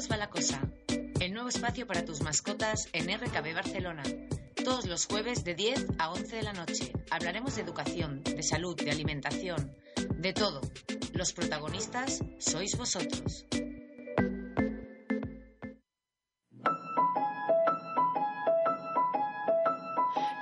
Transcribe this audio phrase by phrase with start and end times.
[0.00, 0.60] perros va la cosa.
[1.20, 4.02] El nuevo espacio para tus mascotas en RKB Barcelona.
[4.64, 6.92] Todos los jueves de 10 a 11 de la noche.
[7.10, 9.74] Hablaremos de educación, de salud, de alimentación,
[10.16, 10.60] de todo.
[11.12, 13.46] Los protagonistas sois vosotros.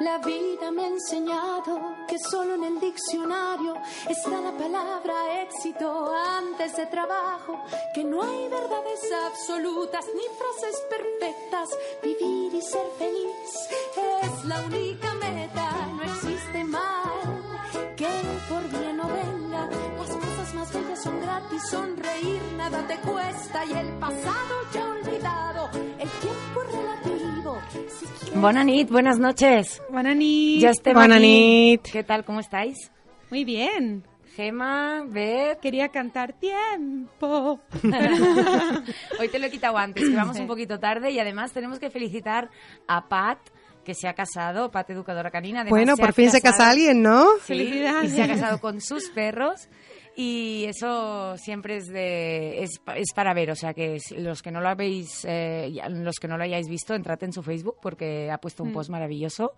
[0.01, 3.75] La vida me ha enseñado que solo en el diccionario
[4.09, 7.63] está la palabra éxito antes de trabajo,
[7.95, 11.69] que no hay verdades absolutas ni frases perfectas.
[12.03, 13.69] Vivir y ser feliz
[14.23, 17.49] es la única meta, no existe mal
[17.97, 18.09] que
[18.49, 19.69] por bien no venga.
[19.99, 25.71] Las cosas más bellas son gratis, sonreír nada te cuesta y el pasado ya olvidado,
[28.35, 29.83] Buenas nit, buenas noches.
[29.91, 30.61] Buenas nit.
[30.61, 31.25] Ya estem Bona aquí.
[31.27, 31.83] nit.
[31.91, 32.25] ¿Qué tal?
[32.25, 32.91] ¿Cómo estáis?
[33.31, 34.05] Muy bien.
[34.37, 35.59] Gema, Beth.
[35.61, 37.61] Quería cantar tiempo.
[39.19, 41.91] Hoy te lo he quitado antes, que vamos un poquito tarde y además tenemos que
[41.91, 42.49] felicitar
[42.87, 43.39] a Pat,
[43.85, 45.61] que se ha casado, Pat educadora canina.
[45.63, 47.25] Además, Bueno, se por fin se casado- casa alguien, ¿no?
[47.45, 48.13] Sí, y Felicidades.
[48.13, 49.69] se ha casado con sus perros.
[50.21, 54.61] Y eso siempre es de es, es para ver, o sea que los que no
[54.61, 58.39] lo habéis eh, los que no lo hayáis visto, entrad en su Facebook porque ha
[58.39, 59.53] puesto un post maravilloso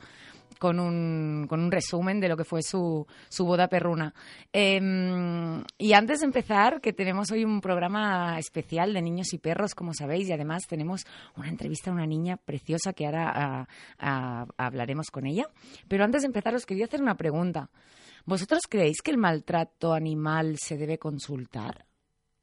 [0.58, 4.12] con un, con un resumen de lo que fue su, su boda perruna.
[4.52, 9.74] Em, y antes de empezar, que tenemos hoy un programa especial de niños y perros,
[9.74, 11.06] como sabéis, y además tenemos
[11.38, 15.46] una entrevista a una niña preciosa que ahora ah, ah, hablaremos con ella.
[15.88, 17.70] Pero antes de empezar, os quería hacer una pregunta.
[18.26, 21.84] ¿Vosotros creéis que el maltrato animal se debe consultar?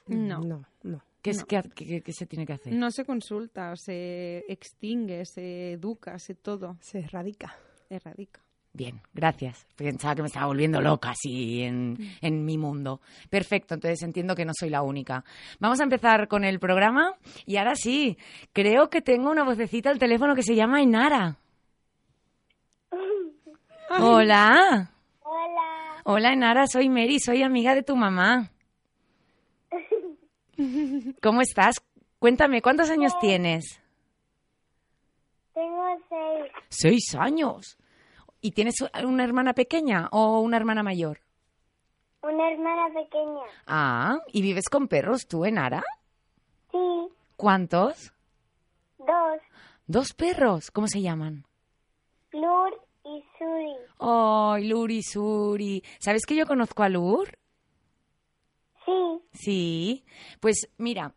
[0.08, 0.39] No.
[0.39, 1.02] No, no.
[1.22, 1.45] ¿Qué, es- No.
[1.47, 2.73] qué- qué- qué se tiene que hacer?
[2.73, 6.78] No se consulta, se extingue, se educa, se todo.
[6.81, 7.55] Se erradica.
[7.89, 8.42] Erradica.
[8.73, 9.66] Bien, gracias.
[9.75, 13.02] Pensaba que me estaba volviendo loca así en, en mi mundo.
[13.30, 15.23] Perfecto, entonces entiendo que no soy la única.
[15.60, 17.16] Vamos a empezar con el programa
[17.48, 18.17] y ahora sí,
[18.54, 21.37] creo que tengo una vocecita al teléfono que se llama Inara.
[23.99, 24.92] Hola.
[26.10, 28.50] Hola, Inara, soy Mary, soy amiga de tu mamá.
[31.22, 31.76] ¿Cómo estás?
[32.18, 33.82] Cuéntame, ¿cuántos años tienes?
[35.54, 37.78] tengo seis, Seis años.
[38.40, 41.20] ¿Y tienes una hermana pequeña o una hermana mayor?
[42.22, 43.44] una hermana pequeña.
[43.66, 45.84] Ah, ¿y vives con perros tú, Enara?
[46.72, 46.78] Sí,
[47.36, 48.14] ¿Cuántos?
[48.98, 49.40] dos,
[49.88, 50.72] Dos perros.
[50.72, 51.46] ¿Cómo se llaman?
[52.32, 53.76] Lur y Suri.
[54.00, 55.84] ¡Ay, Luri Suri!
[56.00, 57.38] ¿Sabes que yo conozco a Lur?
[58.86, 60.06] Sí, Sí.
[60.40, 61.14] Pues mira,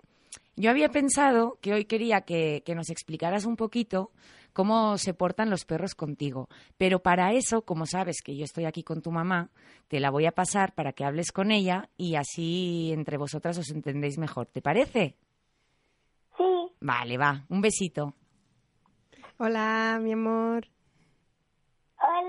[0.57, 4.13] yo había pensado que hoy quería que, que nos explicaras un poquito
[4.53, 6.49] cómo se portan los perros contigo.
[6.77, 9.51] Pero para eso, como sabes que yo estoy aquí con tu mamá,
[9.89, 13.71] te la voy a pasar para que hables con ella y así entre vosotras os
[13.71, 14.47] entendéis mejor.
[14.49, 15.17] ¿Te parece?
[16.37, 16.45] sí,
[16.81, 17.45] Vale, va.
[17.49, 18.15] Un besito.
[19.39, 20.67] Hola, mi amor.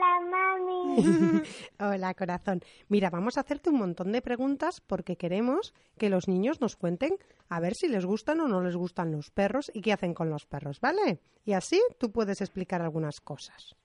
[0.02, 1.44] Hola mami.
[1.80, 2.62] Hola, corazón.
[2.90, 7.18] Mira, vamos a hacerte un montón de preguntas porque queremos que los niños nos cuenten
[7.50, 10.30] a ver si les gustan o no les gustan los perros y qué hacen con
[10.30, 11.20] los perros, ¿vale?
[11.46, 13.76] Y así tú puedes explicar algunas cosas.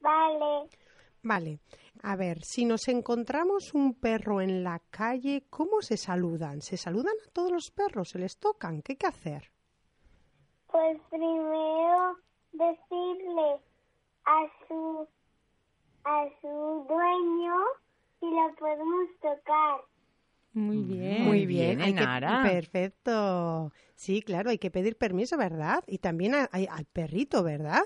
[0.00, 0.68] Vale,
[1.22, 1.60] Vale.
[2.02, 6.62] A ver, si nos encontramos un perro en la calle, ¿cómo se saludan?
[6.62, 8.08] ¿Se saludan a todos los perros?
[8.08, 8.80] ¿Se les tocan?
[8.80, 9.50] ¿Qué hay que hacer?
[10.70, 12.16] pues primero
[12.52, 13.60] decirle
[14.24, 15.08] a su
[16.04, 17.54] a su dueño
[18.20, 19.80] si lo podemos tocar.
[20.52, 21.22] Muy bien.
[21.24, 22.42] Muy bien, hay que- Enara.
[22.42, 23.72] perfecto.
[23.94, 25.84] Sí, claro, hay que pedir permiso, ¿verdad?
[25.86, 27.82] Y también a- a- al perrito, ¿verdad?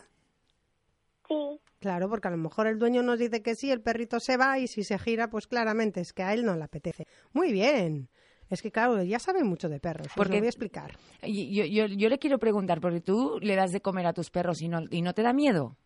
[1.29, 4.39] Sí, Claro, porque a lo mejor el dueño nos dice que sí, el perrito se
[4.39, 7.07] va y si se gira, pues claramente es que a él no le apetece.
[7.35, 8.09] Muy bien.
[8.49, 10.07] Es que claro, ya sabe mucho de perros.
[10.07, 10.97] Os Porque- lo voy a explicar.
[11.23, 14.31] Y- Yo, yo, yo le quiero preguntar, porque tú le das de comer a tus
[14.31, 15.77] perros y no, y no te da miedo.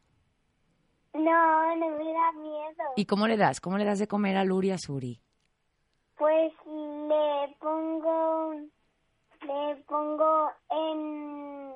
[1.18, 2.84] No, no me da miedo.
[2.96, 3.60] ¿Y cómo le das?
[3.60, 5.20] ¿Cómo le das de comer a Luri a Suri?
[6.16, 8.54] Pues le pongo
[9.42, 11.72] le pongo en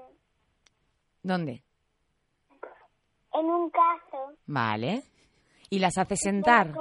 [1.23, 1.62] ¿Dónde?
[3.35, 4.35] en un caso.
[4.47, 5.03] Vale.
[5.71, 6.73] ¿Y las haces sentar?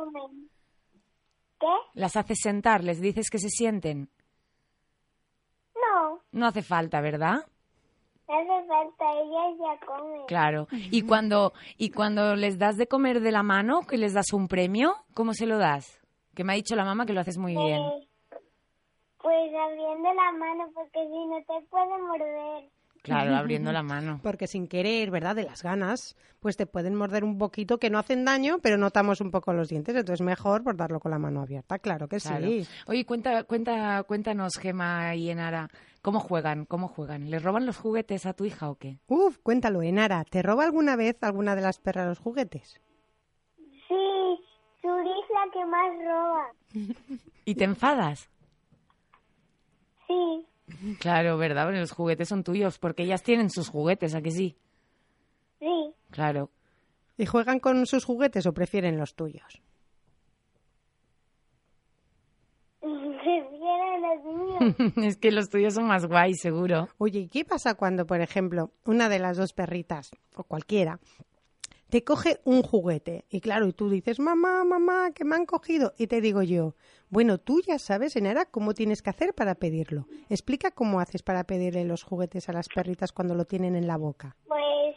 [1.60, 1.68] ¿Qué?
[1.94, 4.10] Las haces sentar, les dices que se sienten.
[5.75, 7.46] No, No hace falta, ¿verdad?
[8.28, 10.26] Hace falta, ellas ya comen.
[10.28, 10.68] Claro.
[10.72, 14.48] Y cuando, y cuando les das de comer de la mano, que les das un
[14.48, 16.02] premio, ¿cómo se lo das?
[16.36, 17.82] Que me ha dicho la mamá que lo haces muy bien.
[17.82, 18.08] Eh,
[19.22, 22.70] pues abriendo la mano porque si no te puede morder.
[23.01, 24.19] Claro, abriendo la mano.
[24.21, 25.36] Porque sin querer, ¿verdad?
[25.36, 29.21] De las ganas, pues te pueden morder un poquito que no hacen daño, pero notamos
[29.21, 29.95] un poco los dientes.
[29.95, 31.80] Entonces mejor por darlo con la mano abierta.
[31.80, 32.45] Claro que Claro.
[32.45, 32.68] sí.
[32.86, 35.68] Oye, cuenta, cuenta, cuéntanos, Gema y Enara,
[36.03, 36.65] ¿cómo juegan?
[36.65, 37.31] ¿Cómo juegan?
[37.31, 39.00] ¿Les roban los juguetes a tu hija o qué?
[39.07, 40.24] Uf, cuéntalo, Enara.
[40.24, 42.80] ¿Te roba alguna vez alguna de las perras los juguetes?
[43.88, 44.39] Sí,
[44.80, 46.95] Suri es la que más roba.
[47.45, 48.30] ¿Y te enfadas?
[50.07, 50.45] Sí,
[51.00, 51.66] Claro, ¿verdad?
[51.66, 54.58] Porque los juguetes son tuyos, porque ellas tienen sus juguetes, ¿a que sí?
[55.60, 55.94] sí.
[56.12, 56.50] Claro.
[57.18, 59.62] ¿Y juegan con sus juguetes o prefieren los tuyos?
[62.82, 64.98] Prefieren los míos.
[65.06, 66.88] es que los tuyos son más guays, seguro.
[66.98, 71.00] Oye, ¿y qué pasa cuando, por ejemplo, una de las dos perritas, o cualquiera,
[71.92, 73.26] te coge un juguete?
[73.30, 75.94] Y claro, y tú dices, mamá, mamá, que me han cogido.
[75.98, 76.74] Y te digo yo,
[77.10, 80.08] bueno, tú ya sabes, Enara, cómo tienes que hacer para pedirlo.
[80.30, 83.98] Explica cómo haces para pedirle los juguetes a las perritas cuando lo tienen en la
[83.98, 84.38] boca.
[84.48, 84.96] Pues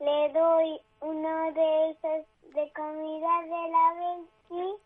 [0.00, 4.76] le doy uno de esos de comida de la Belki,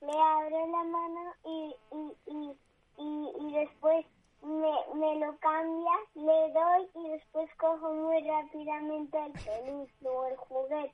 [0.00, 2.50] le abro la mano y, y, y,
[2.98, 4.04] y, y después
[4.46, 10.36] me, me lo cambia, le doy y después cojo muy rápidamente el peluche o el
[10.36, 10.92] juguete.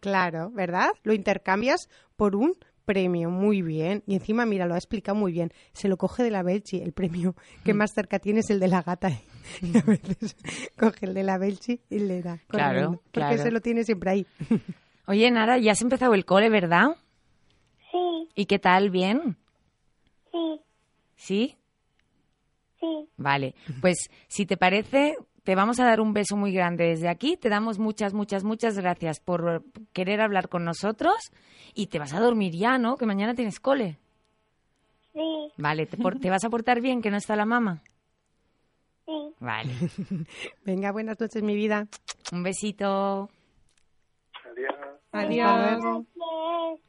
[0.00, 0.90] Claro, ¿verdad?
[1.02, 2.54] Lo intercambias por un
[2.86, 4.02] premio, muy bien.
[4.06, 5.52] Y encima, mira, lo ha explicado muy bien.
[5.72, 7.34] Se lo coge de la Belchi, el premio
[7.64, 9.10] que más cerca tiene es el de la gata.
[9.60, 10.34] Y a veces
[10.78, 12.38] coge el de la Belchi y le da.
[12.48, 13.42] Claro, corriendo, Porque claro.
[13.42, 14.26] se lo tiene siempre ahí.
[15.06, 16.96] Oye, Nara, ya has empezado el cole, ¿verdad?
[17.90, 18.90] Sí, ¿Y qué tal?
[18.90, 19.36] ¿Bien?
[20.32, 20.60] sí,
[21.16, 21.56] ¿Sí?
[22.80, 23.08] Sí.
[23.16, 23.54] Vale.
[23.80, 27.36] Pues si te parece, te vamos a dar un beso muy grande desde aquí.
[27.36, 31.16] Te damos muchas, muchas, muchas gracias por querer hablar con nosotros.
[31.74, 32.96] Y te vas a dormir ya, ¿no?
[32.96, 33.98] Que mañana tienes cole.
[35.12, 37.82] Sí, Vale, ¿te, por- te vas a portar bien que no está la mamá?
[39.06, 39.12] sí.
[39.40, 39.72] Vale.
[40.64, 41.86] Venga, buenas noches, mi vida.
[42.32, 43.28] Un besito.
[45.12, 45.80] Adiós.
[46.20, 46.80] Yes.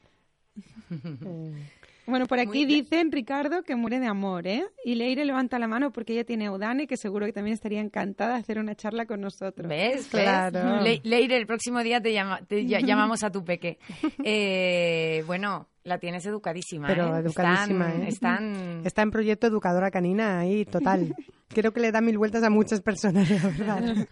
[2.12, 4.66] Bueno, por aquí dicen, Ricardo, que muere de amor, ¿eh?
[4.86, 7.80] Y Leire levanta la mano porque ella tiene a Udane, que seguro que también estaría
[7.82, 9.68] encantada de hacer una charla con nosotros.
[9.68, 10.08] ¿Ves?
[10.12, 10.84] Claro.
[10.84, 10.84] ¿Ves?
[10.84, 13.80] Le- Leire, el próximo día te, llama- te ll- llamamos a tu peque.
[14.24, 16.88] Eh, bueno, la tienes educadísima.
[16.88, 17.20] Pero ¿eh?
[17.20, 18.08] educadísima, Están, ¿eh?
[18.10, 21.16] están- Está en proyecto educadora canina ahí, total.
[21.48, 24.08] Creo que le da mil vueltas a muchas personas, la verdad.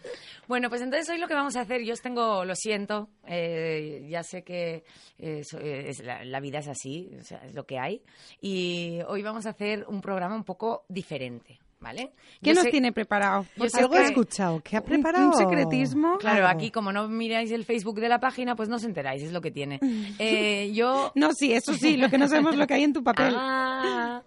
[0.49, 4.05] Bueno, pues entonces hoy lo que vamos a hacer, yo os tengo, lo siento, eh,
[4.09, 4.83] ya sé que
[5.19, 8.01] eh, eh, es la, la vida es así, o sea, es lo que hay,
[8.41, 12.13] y hoy vamos a hacer un programa un poco diferente, ¿vale?
[12.41, 13.45] ¿Qué Yo nos sé- tiene preparado?
[13.67, 14.59] sé Algo he escuchado.
[14.63, 15.27] ¿Qué ha Un- preparado?
[15.27, 16.17] Un secretismo.
[16.17, 16.47] Claro, Claro.
[16.47, 19.41] aquí como no miráis el Facebook de la página, pues no os enteráis, es lo
[19.41, 19.79] que tiene.
[20.19, 22.93] Eh, yo No, sí, eso sí, lo que no sabemos es lo que hay en
[22.93, 23.35] tu papel.
[23.37, 24.23] Ah.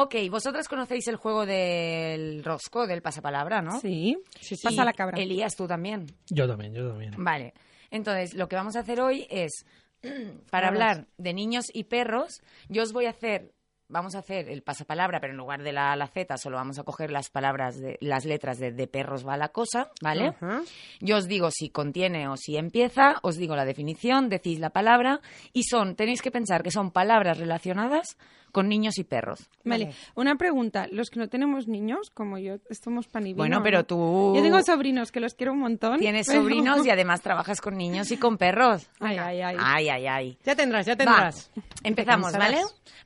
[0.00, 3.80] Ok, vosotras conocéis el juego del rosco, del pasapalabra, ¿no?
[3.80, 4.16] Sí,
[4.48, 5.18] Y, pasa la cabra.
[5.18, 6.06] Elías, tú también.
[6.30, 7.14] Yo también, yo también.
[7.16, 7.52] Vale.
[7.90, 9.66] Entonces, lo que vamos a hacer hoy es,
[10.52, 13.50] para hablar de niños y perros, yo os voy a hacer,
[13.88, 16.58] vamos a hacer el pasapalabra, pero en lugar de la A a la Z, solo
[16.58, 20.28] vamos a coger las palabras, de, las letras de, de perros va la cosa, ¿vale?
[20.28, 20.62] Ajá.
[21.00, 25.20] Yo os digo si contiene o si empieza, os digo la definición, decís la palabra
[25.52, 28.16] y son, tenéis que pensar que son palabras relacionadas
[28.58, 29.48] con niños y perros.
[29.64, 29.84] Vale.
[29.86, 29.96] Vale.
[30.16, 30.86] una pregunta.
[30.90, 33.84] Los que no tenemos niños, como yo, somos pan y vino, Bueno, pero ¿no?
[33.84, 35.98] tú Yo tengo sobrinos que los quiero un montón.
[36.00, 38.88] tienes pero- sobrinos y además trabajas con niños y con perros.
[38.98, 39.56] Ay, ay, ay.
[39.60, 40.38] Ay, ay, ay.
[40.44, 41.50] Ya tendrás, ya Va, tendrás.
[41.84, 42.60] empezamos, Te ¿vale?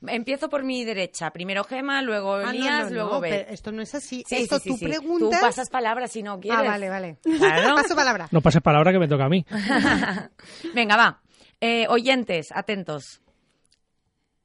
[0.07, 1.29] Empiezo por mi derecha.
[1.31, 4.23] Primero Gema, luego Ah, no, Elías, no, luego no, esto no es así.
[4.27, 4.85] Sí, esto sí, sí, tú sí.
[4.85, 5.39] preguntas.
[5.39, 6.59] Tú pasas palabras si no quieres.
[6.59, 7.17] Ah, vale, vale.
[7.37, 7.75] Claro.
[7.81, 8.27] Paso palabra.
[8.31, 9.45] No pases palabra que me toca a mí.
[10.73, 11.19] Venga, va.
[11.61, 13.21] Eh, oyentes, atentos.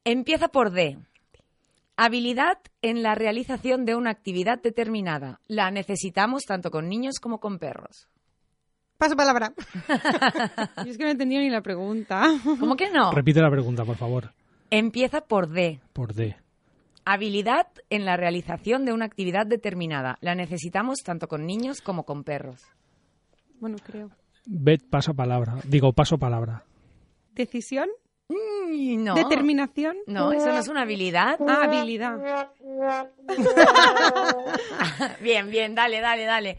[0.04, 0.98] Empieza por D.
[1.96, 5.40] Habilidad en la realización de una actividad determinada.
[5.48, 8.08] La necesitamos tanto con niños como con perros.
[8.96, 9.52] Paso palabra.
[10.84, 12.22] Yo es que no he entendido ni la pregunta.
[12.60, 13.12] ¿Cómo que no?
[13.12, 14.32] Repite la pregunta, por favor.
[14.70, 15.80] Empieza por D.
[15.92, 16.36] Por D.
[17.04, 20.18] Habilidad en la realización de una actividad determinada.
[20.20, 22.62] La necesitamos tanto con niños como con perros.
[23.60, 24.10] Bueno, creo.
[24.46, 25.56] Bet pasa palabra.
[25.64, 26.64] Digo, paso palabra.
[27.34, 27.88] ¿Decisión?
[28.28, 29.14] Mm, no.
[29.14, 29.96] ¿Determinación?
[30.06, 31.38] No, eso no es una habilidad.
[31.46, 32.18] Ah, habilidad.
[35.20, 36.58] bien, bien, dale, dale, dale.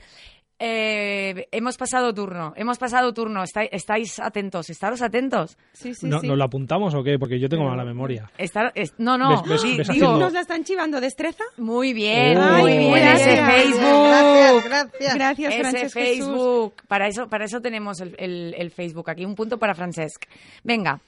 [0.62, 3.44] Eh, hemos pasado turno, hemos pasado turno.
[3.44, 5.58] Estáis, estáis atentos, estaros atentos.
[5.72, 6.28] Sí, sí, ¿No, sí.
[6.28, 7.18] ¿Nos la apuntamos o qué?
[7.18, 8.30] Porque yo tengo mala memoria.
[8.38, 11.00] Estar, es- no, no, ¿Ves- ves- di- ves digo, haciendo- ¿Nos la están chivando?
[11.00, 11.46] ¿Destreza?
[11.58, 12.58] muy bien, Oh.
[12.58, 13.28] muy bien, gracias.
[13.28, 14.64] ese Facebook.
[14.66, 15.14] gracias.
[15.16, 16.26] Gracias, Ese Francesc Jesús.
[16.28, 16.74] Facebook.
[16.90, 19.24] Para eso, para eso tenemos el, el- el Facebook aquí.
[19.24, 20.26] Un punto para Francesc.
[20.66, 21.00] Venga.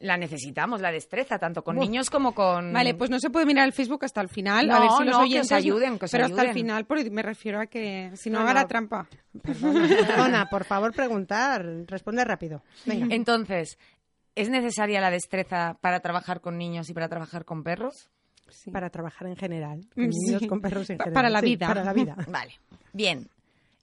[0.00, 2.72] La necesitamos, la destreza, tanto con niños como con...
[2.72, 4.66] Vale, pues no se puede mirar el Facebook hasta el final.
[4.66, 6.48] No, a ver si los no, que oyentes os ayuden, que os pero hasta el
[6.48, 6.54] ayuden.
[6.54, 8.60] final, porque me refiero a que si no, No, haga no.
[8.60, 9.08] la trampa.
[9.42, 11.66] Perdona, perdona, por favor, preguntar.
[11.86, 12.62] Responde rápido.
[12.86, 13.14] Venga.
[13.14, 13.78] Entonces,
[14.34, 18.08] ¿es necesaria la destreza para trabajar con niños y para trabajar con perros?
[18.48, 18.70] Sí.
[18.70, 19.80] Para trabajar en general.
[19.96, 20.46] Mm, Con niños, sí.
[20.48, 21.12] con perros en general.
[21.14, 21.68] para la Sí, vida.
[21.68, 22.16] Para la vida.
[22.26, 22.54] Vale,
[22.94, 23.28] bien.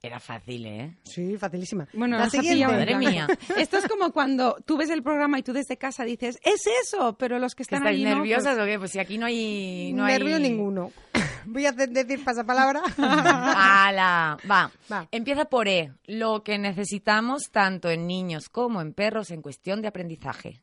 [0.02, 0.98] Era fácil, ¿eh?
[1.04, 1.88] Sí, facilísima.
[1.94, 2.54] Bueno, la siguiente.
[2.56, 3.28] pillado Madre mía.
[3.58, 7.18] Esto es como cuando tú ves el programa y tú desde casa dices, es eso,
[7.18, 8.78] pero los que ¿Que están ¿Estáis allí no, nerviosas pues- o qué?
[8.80, 9.92] Pues si aquí no hay...
[9.94, 10.44] No Nervio hay...
[10.44, 10.92] ninguno.
[11.46, 12.82] Voy a decir pasapalabra.
[12.98, 14.38] ¡Hala!
[14.50, 14.72] Va.
[14.92, 15.08] Va.
[15.12, 15.94] Empieza por E.
[16.06, 20.62] Lo que necesitamos tanto en niños como en perros en cuestión de aprendizaje.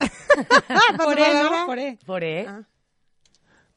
[0.96, 1.66] por E, ¿no?
[1.66, 1.98] Por E.
[2.06, 2.46] Por E.
[2.48, 2.62] Ah.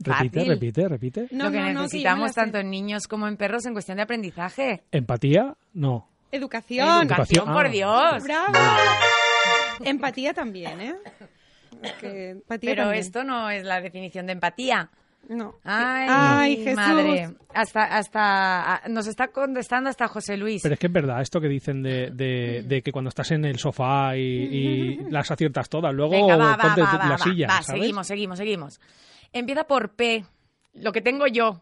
[0.05, 0.51] Repite, Fácil.
[0.53, 1.27] repite, repite.
[1.31, 3.65] No, lo que no, no, que yo me necesitamos tanto en niños como en perros
[3.65, 4.83] en cuestión de aprendizaje.
[4.91, 5.55] ¿Empatía?
[5.73, 6.07] No.
[6.31, 7.03] Educación.
[7.07, 7.53] Educación, Ah.
[7.53, 8.23] por Dios.
[8.23, 8.53] ¡Bravo!
[9.83, 10.95] Empatía también, ¿eh?
[12.01, 13.01] Empatía Pero también.
[13.03, 14.89] esto no es la definición de empatía.
[15.27, 15.55] No.
[15.63, 16.75] Ay, Ay, Jesús.
[16.75, 17.29] madre.
[17.53, 20.61] Hasta, hasta, a- nos está contestando hasta José Luis.
[20.61, 23.43] Pero es que es verdad esto que dicen de, de, de que cuando estás en
[23.43, 27.09] el sofá y, y las aciertas todas, luego Venga, va, va, ponte va, va, la
[27.11, 27.17] va.
[27.17, 27.81] silla, Va, ¿sabes?
[27.81, 28.79] seguimos, seguimos, seguimos.
[29.35, 30.25] Empieza por P,
[30.73, 31.61] lo que tengo yo.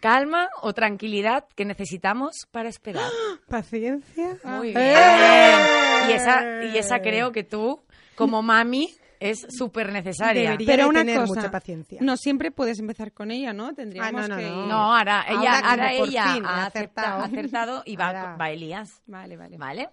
[0.00, 3.10] Calma o tranquilidad que necesitamos para esperar.
[3.48, 4.36] Paciencia.
[4.44, 4.74] Muy ¡Eh!
[4.74, 6.10] bien.
[6.10, 7.80] Y esa, y esa creo que tú,
[8.14, 10.50] como mami, es súper necesaria.
[10.50, 11.98] Debería Pero de una tener cosa, mucha paciencia.
[12.02, 13.74] no siempre puedes empezar con ella, ¿no?
[13.74, 14.46] Tendríamos Ah, no, no, que...
[14.48, 14.66] no.
[14.66, 16.66] No, ahora ella, Ahora ahora, ella ha acertado.
[16.66, 19.02] acertado, acertado y va, va Elías.
[19.06, 19.56] Vale, vale.
[19.56, 19.88] ¿Vale?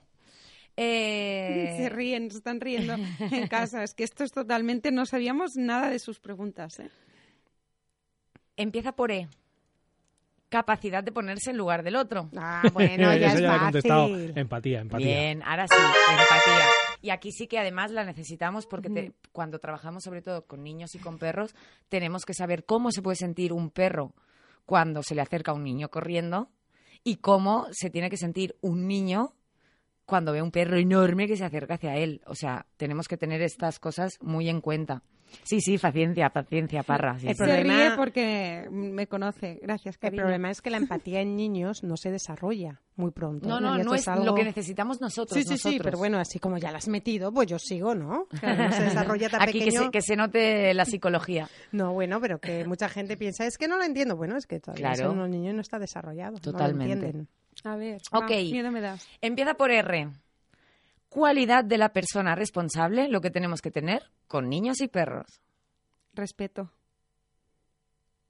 [0.78, 3.82] Eh, Se ríen, se están riendo en casa.
[3.84, 4.92] Es que esto es totalmente...
[4.92, 6.92] No sabíamos nada de sus preguntas, ¿eh?
[8.58, 9.28] Empieza por E.
[10.50, 12.30] Capacidad de ponerse en lugar del otro.
[12.38, 14.10] Ah, bueno, ya Eso es ya he contestado.
[14.10, 14.34] fácil.
[14.38, 15.08] Empatía, empatía.
[15.08, 15.76] Bien, ahora sí,
[16.12, 16.66] empatía.
[17.02, 20.96] Y aquí sí que además la necesitamos porque te- cuando trabajamos sobre todo con niños
[20.96, 21.54] y con perros,
[21.90, 24.14] tenemos que saber cómo se puede sentir un perro
[24.66, 26.50] cuando se le acerca un niño corriendo
[27.04, 29.34] y cómo se tiene que sentir un niño
[30.06, 32.22] cuando ve un perro enorme que se acerca hacia él.
[32.28, 35.04] O sea, tenemos que tener estas cosas muy en cuenta.
[35.44, 37.20] Sí, sí, paciencia, paciencia, parra.
[37.20, 37.38] sí, El sí.
[37.38, 39.60] Se problema- ríe porque me conoce.
[39.62, 40.22] Gracias, El cariño.
[40.24, 43.48] problema es que la empatía en niños no se desarrolla muy pronto.
[43.48, 45.38] No, Y no, no es algo- lo que necesitamos nosotros.
[45.38, 45.84] Sí, sí, sí, nosotros.
[45.84, 48.28] pero bueno, así como ya la has metido, pues yo sigo, ¿no?
[48.40, 48.84] Claro, no se
[49.18, 51.50] desarrolla tan Aquí que se, que se note la psicología.
[51.72, 54.16] No, bueno, pero que mucha gente piensa, es que no lo entiendo.
[54.16, 55.10] Bueno, es que todavía Claro.
[55.10, 56.38] son unos niños y no está desarrollado.
[56.38, 56.96] Totalmente.
[56.96, 57.28] No lo entienden.
[57.64, 58.24] A ver, Ok.
[58.32, 59.08] va, miedo me das.
[59.22, 60.10] Empieza por R.
[61.16, 65.40] Cualidad de la persona responsable, lo que tenemos que tener con niños y perros.
[66.14, 66.72] Respeto.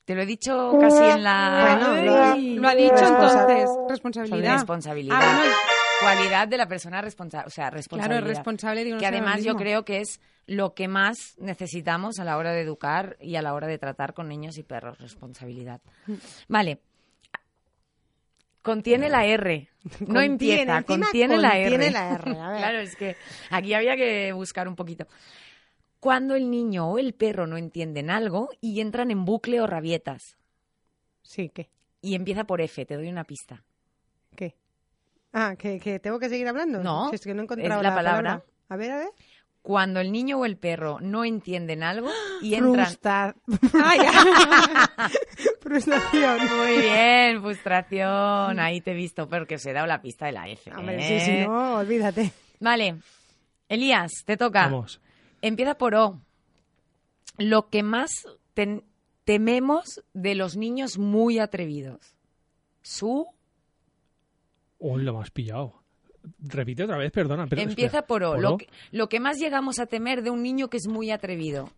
[0.05, 3.69] Te lo he dicho casi en la Bueno, lo ha- Lo ha dicho Responsa- entonces.
[3.89, 4.53] Responsabilidad.
[4.53, 5.17] responsabilidad.
[5.19, 5.55] Ah, bueno,
[5.99, 8.27] Cualidad de la persona responsable, o sea, claro, responsabilidad.
[8.27, 12.37] responsable digo, no que además yo creo que es lo que más necesitamos a la
[12.37, 15.81] hora de educar y a la hora de tratar con niños y perros, responsabilidad.
[16.47, 16.81] Vale.
[18.65, 19.69] Contiene la R.
[19.99, 21.69] No Contiene, empieza, contiene la R.
[21.69, 22.57] contiene la R, a ver.
[22.57, 23.15] claro, es que
[23.51, 25.05] aquí había que buscar un poquito.
[25.99, 30.39] Cuando el niño o el perro no entienden algo y entran en bucle o rabietas.
[31.21, 31.69] Sí, ¿qué?
[32.01, 33.63] Y empieza por F, te doy una pista.
[34.35, 34.55] ¿Qué?
[35.31, 36.81] Ah, ¿que, que tengo que seguir hablando?
[36.81, 38.43] No, Si es que no he encontrado la palabra.
[38.69, 39.09] A ver, a ver.
[39.61, 42.09] Cuando el niño o el perro no entienden algo
[42.41, 42.85] y entran...
[42.87, 43.35] Frustra...
[43.73, 45.01] Ya.
[45.65, 46.37] Frustración.
[46.57, 48.59] Muy bien, frustración.
[48.59, 50.71] Ahí te he visto, porque os he dado la pista de la F.
[50.71, 51.19] Hombre, ¿eh?
[51.19, 52.31] sí, sí, no, olvídate.
[52.59, 52.97] Vale.
[53.67, 54.65] Elías, te toca.
[54.65, 55.01] Vamos.
[55.41, 56.21] Empieza por O.
[57.39, 58.11] Lo que más
[59.23, 62.15] tememos de los niños muy atrevidos.
[62.83, 63.25] Su
[64.77, 65.81] Uy, lo más pillado.
[66.39, 67.47] Repite otra vez, perdona.
[67.47, 68.07] Pero, empieza espera.
[68.07, 68.31] por O.
[68.33, 68.57] ¿Por Lo O?
[68.57, 71.71] que, lo que más llegamos a temer de un niño que es muy atrevido.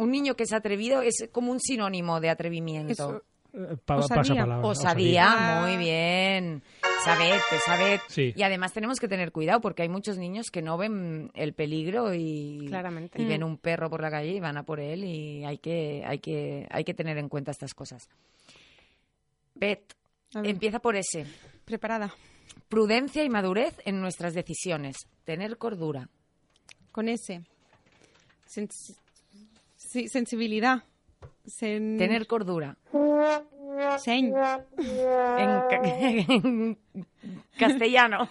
[0.00, 2.92] Un niño que es atrevido es como un sinónimo de atrevimiento.
[2.92, 4.16] Eso- Eh, pa- Osadía.
[4.22, 4.66] pasa palabra.
[4.68, 5.66] Osadía, Ah.
[5.66, 6.62] muy bien.
[7.04, 8.00] Sabed, sabed.
[8.08, 8.32] Sí.
[8.36, 12.14] Y además tenemos que tener cuidado porque hay muchos niños que no ven el peligro
[12.14, 13.20] y, Claramente.
[13.20, 13.28] y Mm.
[13.28, 16.20] ven un perro por la calle y van a por él y hay que, hay
[16.20, 18.08] que, hay que tener en cuenta estas cosas.
[19.54, 19.94] Bet,
[20.34, 21.26] empieza por ese.
[21.64, 22.12] preparada.
[22.68, 24.96] Prudencia y madurez en nuestras decisiones.
[25.24, 26.08] Tener cordura.
[26.92, 27.42] Con ese.
[28.48, 28.96] Sens-
[29.90, 30.84] sí, sensibilidad.
[31.46, 32.76] Sen- Tener cordura.
[33.98, 34.26] Sen.
[34.26, 36.78] En, ca- en
[37.58, 38.28] castellano.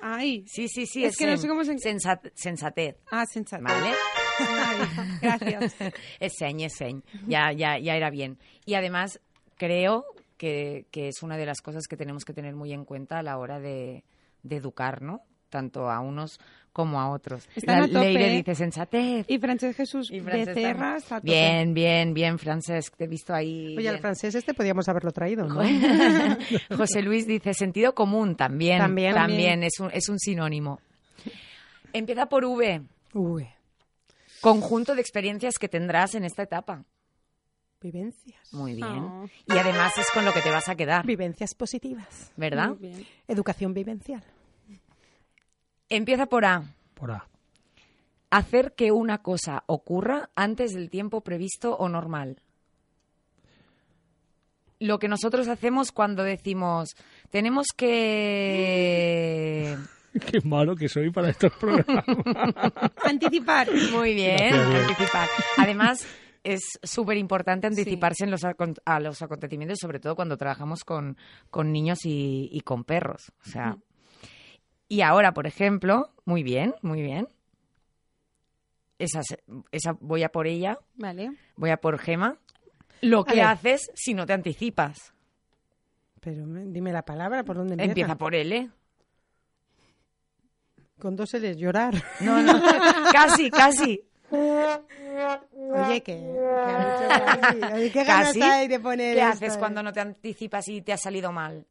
[0.00, 0.44] Ay.
[0.46, 1.04] Sí, sí, sí.
[1.04, 2.96] Es que no sé cómo se- sensat- sensatez.
[3.10, 3.64] Ah, sensato.
[3.64, 3.90] ¿Vale?
[4.38, 4.78] Ay,
[5.20, 5.74] gracias.
[6.20, 7.02] Es señ, es señ.
[7.26, 8.38] Ya, ya, ya era bien.
[8.64, 9.20] Y además,
[9.56, 10.04] creo
[10.36, 13.22] que, que es una de las cosas que tenemos que tener muy en cuenta a
[13.24, 14.04] la hora de,
[14.44, 15.22] de educar, ¿no?
[15.48, 16.38] Tanto a unos
[16.72, 17.48] como a otros.
[17.56, 19.26] Están La a tope, Leire dice sensatez.
[19.28, 20.96] Y Francesc Jesús Y Francesc Becerra también.
[20.96, 21.30] está a tope.
[21.32, 23.76] Bien, bien, bien, Francesc, te he visto ahí.
[23.76, 24.00] Oye, el bien.
[24.00, 25.60] francés este podíamos haberlo traído, ¿no?
[26.76, 28.78] José Luis dice sentido común también.
[28.78, 29.14] También.
[29.14, 30.80] También, es, un, es un sinónimo.
[31.92, 32.82] Empieza por V.
[33.14, 33.48] Uy,
[34.40, 36.84] Conjunto de experiencias que tendrás en esta etapa.
[37.80, 38.52] vivencias.
[38.52, 38.86] Muy bien.
[38.86, 39.28] Oh.
[39.46, 42.32] Y además es con lo que te vas a quedar, Vivencias positivas.
[42.36, 42.68] ¿verdad?
[42.68, 43.06] Muy bien.
[43.26, 44.22] Educación vivencial.
[45.88, 46.64] Empieza por A.
[46.94, 47.26] Por A.
[48.30, 52.42] Hacer que una cosa ocurra antes del tiempo previsto o normal.
[54.80, 56.94] Lo que nosotros hacemos cuando decimos,
[57.30, 59.76] tenemos que...
[60.12, 62.04] Qué malo que soy para estos programas.
[63.04, 63.68] Anticipar.
[63.92, 65.28] Muy bien, anticipar.
[65.58, 66.06] Además,
[66.42, 71.16] es súper importante anticiparse en los, a los acontecimientos, sobre todo cuando trabajamos con,
[71.50, 73.32] con niños y, y con perros.
[73.46, 73.76] O sea,
[74.88, 77.28] y ahora, por ejemplo, muy bien, muy bien.
[78.98, 81.32] Esa, se- esa voy a por ella, Vale.
[81.56, 82.36] voy a por Gema.
[83.00, 85.12] Lo que haces si no te anticipas.
[86.20, 87.90] Pero me- dime la palabra, ¿por dónde empieza?
[87.90, 88.70] Empieza por L.
[90.98, 91.94] Con dos L's, llorar.
[92.20, 92.60] No, no,
[93.12, 94.02] casi, casi.
[94.30, 96.16] Oye, que.
[97.72, 98.42] Oye, ¿Qué ganas Casi.
[98.42, 99.58] hay de poner ¿Qué esto, haces eh?
[99.60, 101.66] cuando no te anticipas y te ha salido mal?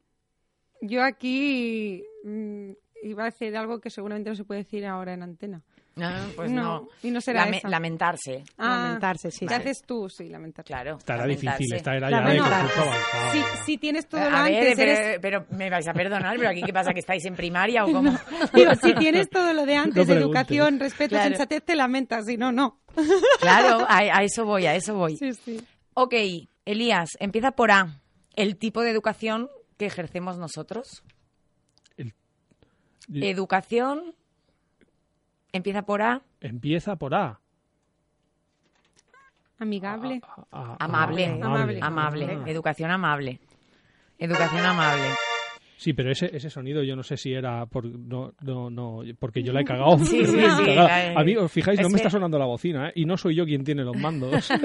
[0.82, 2.72] Yo aquí mm,
[3.04, 5.62] iba a decir algo que seguramente no se puede decir ahora en antena.
[5.96, 6.88] No, pues No, no.
[7.01, 7.70] y no será Lame- esa.
[7.70, 8.44] lamentarse.
[8.58, 9.48] Lamentarse, sí.
[9.48, 10.08] ¿Qué haces tú?
[10.10, 10.68] Sí, lamentarse.
[10.68, 10.98] Claro.
[11.00, 11.58] Esta era lamentarse.
[11.58, 12.92] difícil, esta era ya concurso avanzado.
[13.32, 15.20] Si, si tienes todo A lo ver, antes, pero, eres...
[15.20, 18.16] pero me vais a perdonar, pero aquí qué pasa, que estáis en primaria o cómo.
[18.54, 21.30] Digo, si tienes todo lo de antes, No educación, respeto, Claro.
[21.30, 22.25] sensatez, te lamentas.
[22.27, 22.80] Si no, no.
[23.42, 25.18] Claro, a, a eso voy, a eso voy.
[25.18, 25.60] Sí, sí.
[25.96, 26.13] Ok,
[26.66, 28.01] Elías, empieza por A.
[28.36, 31.04] El tipo de educación que ejercemos nosotros.
[33.14, 34.14] Educación.
[35.52, 36.22] Empieza por A.
[36.42, 37.40] Empieza por A.
[39.60, 40.22] Amigable.
[40.24, 41.26] A- a- Amable.
[41.26, 41.80] Amable.
[41.82, 42.26] Amable.
[42.30, 42.44] Ah.
[42.50, 43.40] Educación amable.
[44.20, 45.08] Educación amable.
[45.78, 49.44] Sí, pero ese, ese sonido yo no sé si era por, no, no, no, porque
[49.44, 49.98] yo la he cagado.
[50.00, 51.20] Sí, sí, sí, cagado.
[51.20, 52.94] A mí, os fijáis, no me que- está sonando la bocina, ¿eh?
[52.96, 54.50] Y no soy yo quien tiene los mandos.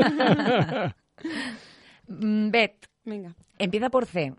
[2.09, 3.35] Mm, Bet, Venga.
[3.59, 4.35] empieza por C.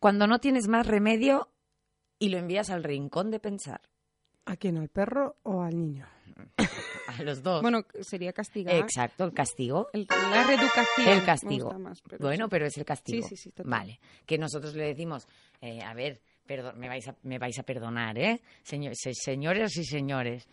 [0.00, 1.48] Cuando no tienes más remedio
[2.22, 3.80] y lo envías al rincón de pensar.
[4.44, 4.76] ¿A quién?
[4.76, 6.06] ¿Al perro o al niño?
[7.18, 7.62] A los dos.
[7.62, 8.74] Bueno, sería castigar.
[8.76, 9.88] Exacto, el castigo.
[9.92, 11.08] El- la reeducación.
[11.08, 11.64] El castigo.
[11.66, 12.50] gusta más, pero bueno, sí.
[12.50, 13.22] pero es el castigo.
[13.28, 13.70] Sí, sí, sí, total.
[13.70, 14.00] Vale.
[14.26, 15.26] Que nosotros le decimos,
[15.60, 18.40] eh, a ver, perdo- me, vais a, me vais a perdonar, ¿eh?
[18.64, 20.48] Señor- se- señores y señores.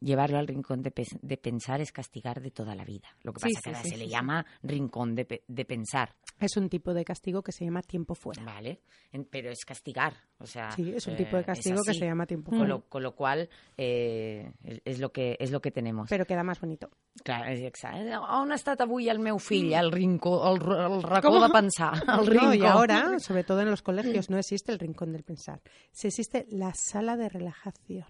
[0.00, 3.08] Llevarlo al rincón de, pes- de pensar es castigar de toda la vida.
[3.22, 4.10] Lo que Sí, pasa sí, que ahora sí, se sí, le sí.
[4.10, 8.14] llama rincón de, pe- de pensar, Es un tipo de castigo que se llama tiempo
[8.14, 8.42] fuera.
[8.42, 8.80] ¿vale?
[9.12, 10.70] En- pero es castigar, o sea...
[10.70, 12.74] Sí, es un eh, tipo de castigo que se llama tiempo Con fuera.
[12.74, 16.08] lo, con lo cual, eh, es, es lo que, és lo que tenemos.
[16.08, 16.88] Pero queda más bonito.
[17.22, 18.16] Clar, exacte.
[18.16, 19.74] On ha estat avui el meu fill?
[19.74, 21.92] Al rincó, al, al racó de pensar.
[22.06, 22.46] Al rincó.
[22.46, 25.60] No, y ahora, sobre todo en los colegios, no existe el rincón del pensar.
[25.92, 28.06] Se existe la sala de relajación,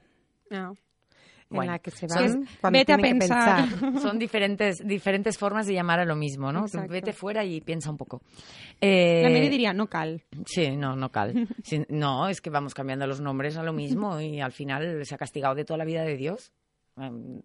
[1.50, 3.68] En Bueno, la que se van cuando vete a pensar.
[3.68, 4.00] pensar.
[4.02, 6.60] Son diferentes, diferentes formas de llamar a lo mismo, ¿no?
[6.60, 6.92] Exacto.
[6.92, 8.22] Vete fuera y piensa un poco.
[8.80, 10.22] Eh, La Mary diría, no cal.
[10.46, 11.48] Sí, no, no cal.
[11.64, 15.14] Sí, no, es que vamos cambiando los nombres a lo mismo y al final se
[15.14, 16.52] ha castigado de toda la vida de Dios.
[16.96, 17.42] Em,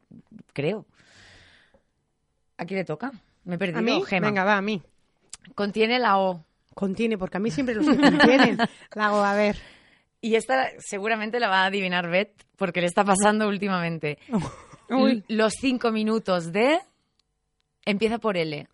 [0.54, 0.86] creo.
[2.58, 3.12] ¿A quién le toca?
[3.44, 4.02] Me he perdido, ¿A mí?
[4.06, 4.28] Gema.
[4.28, 4.82] Venga, va, a mí.
[5.56, 6.44] Contiene la O.
[6.74, 8.58] Contiene, porque a mí siempre los que contienen.
[8.96, 9.56] La hago, a ver.
[10.26, 14.18] Y esta seguramente la va a adivinar Beth, porque le está pasando últimamente.
[14.90, 16.80] Uy, Los cinco minutos de...
[17.86, 18.68] Empieza por L,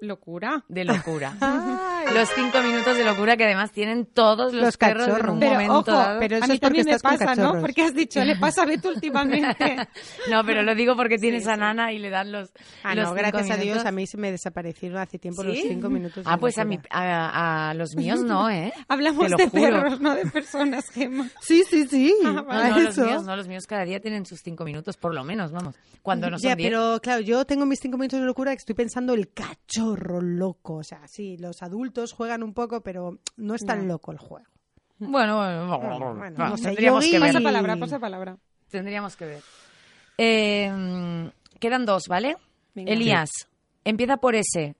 [0.00, 0.64] locura.
[0.66, 1.36] de locura.
[2.14, 5.34] Los cinco minutos de locura que además tienen todos los, Los perros en cachorros.
[5.34, 6.20] un Pero momento ojo, dado.
[6.20, 7.60] pero a eso mí es también me pasa, ¿no?
[7.60, 9.76] Porque has dicho, le pasa a Beto últimamente.
[10.30, 11.56] No, pero lo digo porque tienes Sí, a.
[11.56, 12.50] Nana y le dan los,
[12.82, 13.86] Ah, los no, cinco gracias a Dios, minutos.
[13.86, 15.64] a mí se me desaparecieron hace tiempo los ¿Sí?
[15.68, 16.24] cinco minutos.
[16.24, 18.72] de Ah, pues a, mi, a, a los míos no, ¿eh?
[18.88, 19.62] Hablamos Te lo de juro.
[19.62, 21.28] perros, no de personas, Gemma.
[21.40, 22.14] Sí, sí, sí.
[22.24, 22.62] Ah, vale.
[22.64, 25.22] a No, los míos no, los míos cada día tienen sus cinco minutos, por lo
[25.24, 25.74] menos, vamos.
[26.02, 26.68] Cuando no son Ya, diez.
[26.70, 30.76] pero claro, yo tengo mis cinco minutos de locura que estoy pensando el cachorro loco.
[30.76, 34.46] O sea, sí, los adultos juegan un poco, pero no es tan loco el juego.
[34.98, 37.32] Bueno, bueno, Bueno, bueno, va, no sé, tendríamos que ver.
[37.32, 38.36] Pasa palabra, pasa palabra.
[38.70, 39.42] Tendríamos que ver.
[40.18, 41.30] Eh,
[41.60, 42.36] quedan dos, ¿vale?
[42.74, 42.92] Venga.
[42.92, 43.30] Elías,
[43.84, 44.74] empieza por ese.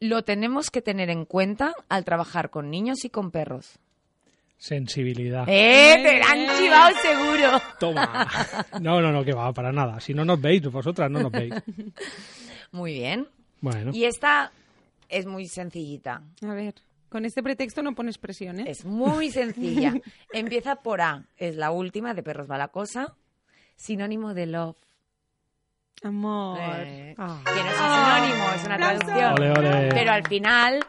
[0.00, 3.78] Lo tenemos que tener en cuenta al trabajar con niños y con perros.
[4.58, 5.44] Sensibilidad.
[5.48, 6.00] ¡Eh!
[6.02, 7.62] ¡Te la han chivado seguro!
[7.78, 8.26] Toma.
[8.80, 10.00] No, no, no, que va, para nada.
[10.00, 11.54] Si no nos veis, vosotras no nos veis.
[12.72, 13.28] Muy bien.
[13.60, 14.50] Bueno, Y esta
[15.08, 16.22] es muy sencillita.
[16.42, 16.74] A ver.
[17.08, 18.64] Con este pretexto no pones presión, ¿eh?
[18.68, 19.94] Es muy sencilla.
[20.32, 21.24] Empieza por A.
[21.36, 23.14] Es la última de Perros va la cosa.
[23.76, 24.76] Sinónimo de love.
[26.02, 26.58] Amor.
[26.60, 27.40] Eh, Ah.
[27.44, 29.32] que no es un sinónimo, es una traducción.
[29.32, 29.88] Ole, ole.
[29.90, 30.80] Pero al final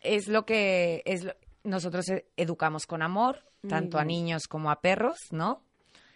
[0.00, 4.80] es lo que es lo- nosotros e- educamos con amor, tanto a niños como a
[4.80, 5.62] perros, ¿no?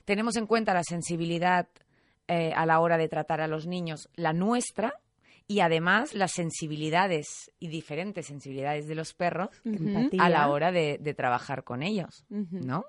[0.05, 1.69] Tenemos en cuenta la sensibilidad
[2.29, 4.95] eh, a la hora de tratar a los niños, la nuestra,
[5.49, 10.23] y además las sensibilidades y diferentes sensibilidades de los perros Empatía.
[10.25, 12.25] a la hora de, de trabajar con ellos.
[12.29, 12.85] ¿no?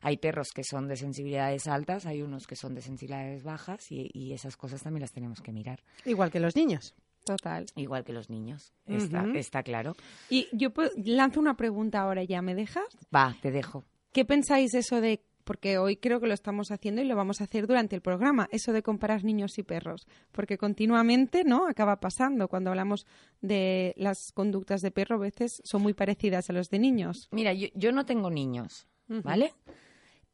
[0.00, 4.10] Hay perros que son de sensibilidades altas, hay unos que son de sensibilidades bajas y,
[4.12, 6.94] y esas cosas también las tenemos que mirar, Igual que los niños.
[7.24, 7.66] Total.
[7.76, 9.94] igual que los niños, está, está claro.
[10.28, 12.82] Y yo lanzo una pregunta ahora ya, ¿me dejas?
[13.14, 13.84] Va, te dejo.
[14.12, 17.44] ¿Qué pensáis eso de, porque hoy creo que lo estamos haciendo y lo vamos a
[17.44, 20.06] hacer durante el programa, eso de comparar niños y perros?
[20.32, 21.66] Porque continuamente, ¿no?
[21.66, 23.06] Acaba pasando cuando hablamos
[23.40, 27.28] de las conductas de perro, a veces son muy parecidas a los de niños.
[27.30, 28.86] Mira, yo, yo no tengo niños.
[29.08, 29.52] ¿vale?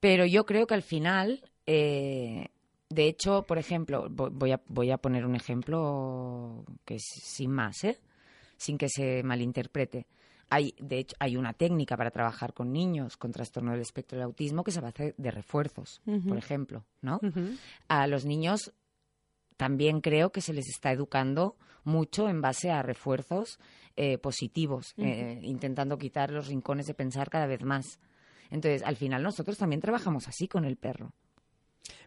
[0.01, 2.49] Pero yo creo que al final, eh,
[2.90, 7.51] de hecho, por ejemplo, vo- voy a, voy a poner un ejemplo que es sin
[7.51, 7.99] más, ¿eh?
[8.57, 10.07] Sin que se malinterprete.
[10.50, 14.24] Hay, de hecho, hay una técnica para trabajar con niños con trastorno del espectro del
[14.24, 17.20] autismo que se basa de refuerzos, por ejemplo, ¿no?
[17.88, 18.72] A los niños
[19.56, 23.58] también creo que se les está educando mucho en base a refuerzos
[23.96, 27.98] eh, positivos, eh, intentando quitar los rincones de pensar cada vez más.
[28.50, 31.12] Entonces, al final nosotros también trabajamos así con el perro.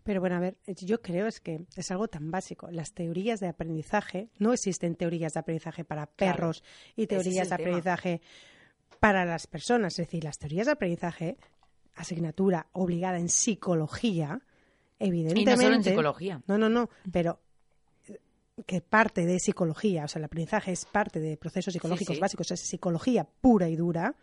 [0.04, 2.70] Pero bueno, a ver, yo creo es que es algo tan básico.
[2.72, 6.34] Las teorías de aprendizaje, no existen teorías de aprendizaje para Claro.
[6.36, 6.64] perros
[6.96, 7.70] y teorías de tema.
[7.70, 8.22] aprendizaje
[9.00, 9.94] para las personas.
[10.00, 11.38] Es decir, las teorías de aprendizaje,
[11.96, 14.42] asignatura obligada en psicología,
[15.00, 15.52] Y evidentemente.
[15.56, 16.42] no solo en psicología.
[16.48, 17.40] No, no, no, pero
[18.08, 18.20] eh,
[18.66, 22.22] que parte de psicología, o sea, el aprendizaje es parte de procesos psicológicos sí.
[22.22, 24.16] básicos, es psicología pura y dura,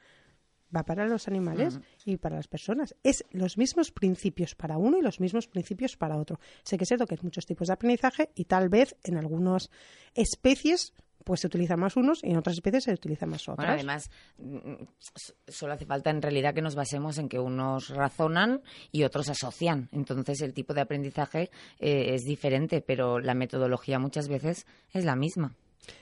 [0.74, 2.94] va para los animales y para las personas.
[3.02, 6.38] Es los mismos principios para uno y los mismos principios para otro.
[6.62, 9.70] Sé que es cierto que hay muchos tipos de aprendizaje y tal vez en algunas
[10.14, 10.92] especies
[11.24, 13.56] pues se utilizan más unos y en otras especies se utilizan más otras.
[13.58, 14.82] Bueno, además, mm,
[15.14, 19.28] s- solo hace falta en realidad que nos basemos en que unos razonan y otros
[19.28, 19.90] asocian.
[19.92, 21.50] Entonces, el tipo de aprendizaje
[21.80, 25.54] eh, es diferente, pero la metodología muchas veces es la misma.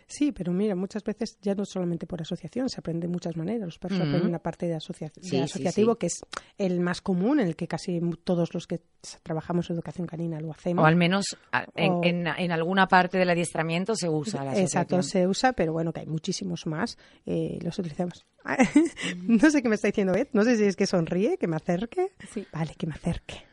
[0.09, 3.63] Sí, pero mira, muchas veces ya no solamente por asociación, se aprende de muchas maneras.
[3.67, 4.09] Los perros Ujú.
[4.09, 5.99] aprenden la parte de, asocia- de Sí, sí, asociativo, sí.
[6.01, 6.21] que es
[6.59, 8.81] el más común, en el que casi todos los que
[9.23, 10.83] trabajamos en educación canina lo hacemos.
[10.83, 14.59] O al menos a- en, O- en- en alguna parte del adiestramiento se usa la
[14.59, 18.27] Exacto, se usa, pero bueno, que hay muchísimos más, eh, los utilizamos.
[19.27, 21.57] no sé qué me está diciendo Ed, no sé si es que sonríe, que me
[21.57, 22.13] acerque.
[22.33, 22.47] Sí.
[22.53, 23.45] Vale, que me acerque.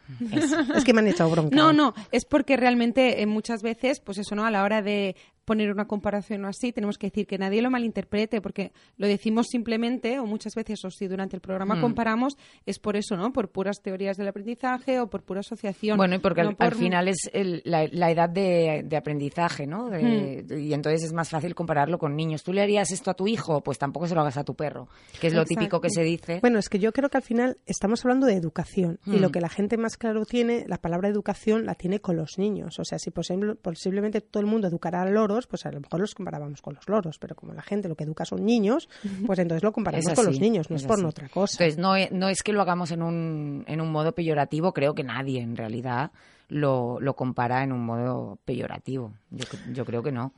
[0.75, 1.55] Es que me han echado bronca.
[1.55, 4.45] No, no, es porque realmente eh, muchas veces, pues eso, ¿no?
[4.45, 7.69] A la hora de poner una comparación o así, tenemos que decir que nadie lo
[7.69, 11.81] malinterprete, porque lo decimos simplemente, o muchas veces, o si durante el programa Mm.
[11.81, 13.33] comparamos, es por eso, ¿no?
[13.33, 15.97] Por puras teorías del aprendizaje o por pura asociación.
[15.97, 19.67] Bueno, y porque al, por- al final es el- la, la edad de, de aprendizaje,
[19.67, 19.89] ¿no?
[19.89, 22.43] De- Y entonces es más fácil compararlo con niños.
[22.43, 23.61] ¿Tú le harías esto a tu hijo?
[23.61, 24.87] Pues tampoco se lo hagas a tu perro,
[25.19, 25.59] que es lo Exacto.
[25.59, 26.39] típico que se dice.
[26.41, 29.21] Bueno, es que yo creo que al final estamos hablando de educación y Mm.
[29.21, 32.79] lo que la gente más claro tiene, la palabra educación la tiene con los niños.
[32.79, 35.99] O sea, si posible- posiblemente todo el mundo educará a loros, pues a lo mejor
[35.99, 38.89] los comparábamos con los loros, pero como la gente lo que educa son niños,
[39.25, 41.63] pues entonces lo comparamos con los niños, no es, es por otra cosa.
[41.63, 45.03] Entonces, no, no es que lo hagamos en un, en un modo peyorativo, creo que
[45.03, 46.11] nadie en realidad
[46.49, 49.13] lo, lo compara en un modo peyorativo.
[49.31, 50.33] Yo, yo creo que no.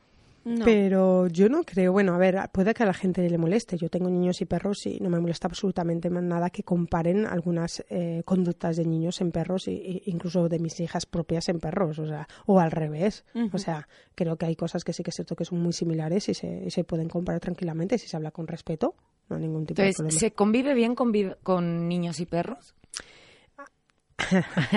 [0.46, 0.64] No.
[0.64, 3.76] Pero yo no creo, bueno, a ver, puede que a la gente le moleste.
[3.76, 8.22] Yo tengo niños y perros y no me molesta absolutamente nada que comparen algunas eh,
[8.24, 12.28] conductas de niños en perros e incluso de mis hijas propias en perros, o sea,
[12.46, 13.24] o al revés.
[13.52, 16.28] O sea, creo que hay cosas que sí que es cierto que son muy similares
[16.28, 18.94] y se, y se pueden comparar tranquilamente si se habla con respeto,
[19.28, 20.20] no hay ningún tipo de Entonces, problema.
[20.20, 22.76] ¿se convive bien con niños y perros?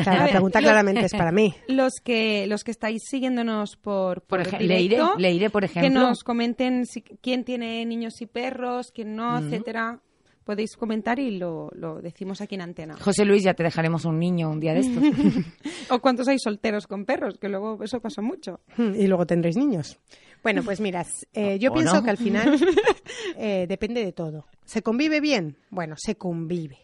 [0.05, 1.53] La ver, pregunta claramente es para mí.
[1.67, 5.79] Los que, los que estáis siguiéndonos por, Por por ej- directo, Leire, Leire, por que
[5.79, 6.01] ejemplo.
[6.01, 9.99] nos comenten si- quién tiene niños y perros, quién no, etcétera.
[10.43, 12.97] Podéis comentar y lo, lo decimos aquí en antena.
[12.99, 15.03] José Luis, ya te dejaremos un niño un día de estos.
[15.91, 18.59] O cuántos hay solteros con perros, que luego eso pasa mucho.
[18.77, 19.97] Hmm, Y luego tendréis niños.
[20.43, 22.03] Bueno, pues mira, eh, yo ¿O pienso no?
[22.03, 22.59] que al final
[23.37, 24.45] eh, depende de todo.
[24.65, 25.57] ¿Se convive bien?
[25.69, 26.77] Bueno, se convive.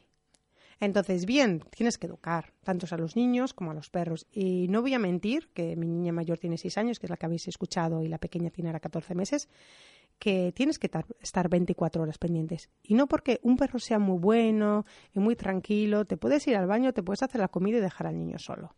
[0.79, 4.27] Entonces, bien, tienes que educar, tanto a los niños como a los perros.
[4.31, 7.17] Y no voy a mentir, que mi niña mayor tiene 6 años, que es la
[7.17, 9.47] que habéis escuchado, y la pequeña tiene ahora 14 meses,
[10.19, 12.69] que tienes que tar- estar 24 horas pendientes.
[12.83, 16.67] Y no porque un perro sea muy bueno y muy tranquilo, te puedes ir al
[16.67, 18.75] baño, te puedes hacer la comida y dejar al niño solo.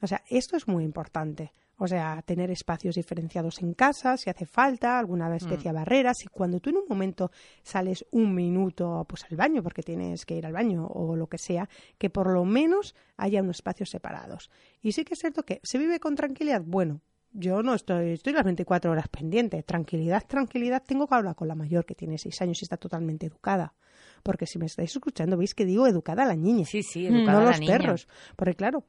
[0.00, 1.52] O sea, esto es muy importante.
[1.82, 6.22] O sea, tener espacios diferenciados en casa, si hace falta, alguna especie de barreras.
[6.24, 7.32] Y cuando tú en un momento
[7.64, 11.38] sales un minuto pues al baño, porque tienes que ir al baño o lo que
[11.38, 11.68] sea,
[11.98, 14.48] que por lo menos haya unos espacios separados.
[14.80, 16.62] Y sí que es cierto que se vive con tranquilidad.
[16.64, 17.00] Bueno,
[17.32, 19.60] yo no estoy, estoy las 24 horas pendiente.
[19.64, 20.84] Tranquilidad, tranquilidad.
[20.86, 23.74] Tengo que hablar con la mayor que tiene 6 años y está totalmente educada.
[24.22, 26.64] Porque si me estáis escuchando, veis que digo educada a la niña.
[26.64, 27.76] Sí, sí, educada no a la los niña.
[27.76, 28.06] perros.
[28.36, 28.84] Porque claro,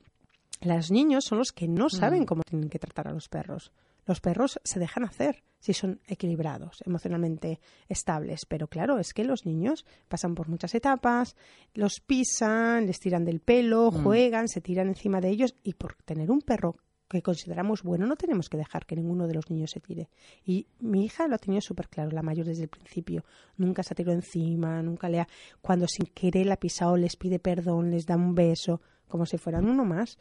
[0.64, 2.26] los niños son los que no saben Mm.
[2.26, 3.72] cómo tienen que tratar a los perros.
[4.06, 8.46] Los perros se dejan hacer si son equilibrados, emocionalmente estables.
[8.46, 11.38] Pero claro, es que los niños pasan por muchas etapas,
[11.74, 14.04] los pisan, les tiran del pelo, Mm.
[14.04, 16.76] juegan, se tiran encima de ellos y por tener un perro
[17.10, 20.10] que consideramos bueno, no tenemos que dejar que ninguno de los niños se tire.
[20.44, 23.24] Y mi hija lo ha tenido súper claro, la mayor desde el principio.
[23.56, 25.28] Nunca se ha tirado encima, nunca le ha...
[25.62, 29.38] Cuando sin querer la ha pisado, les pide perdón, les da un beso, como si
[29.38, 30.18] fueran uno más.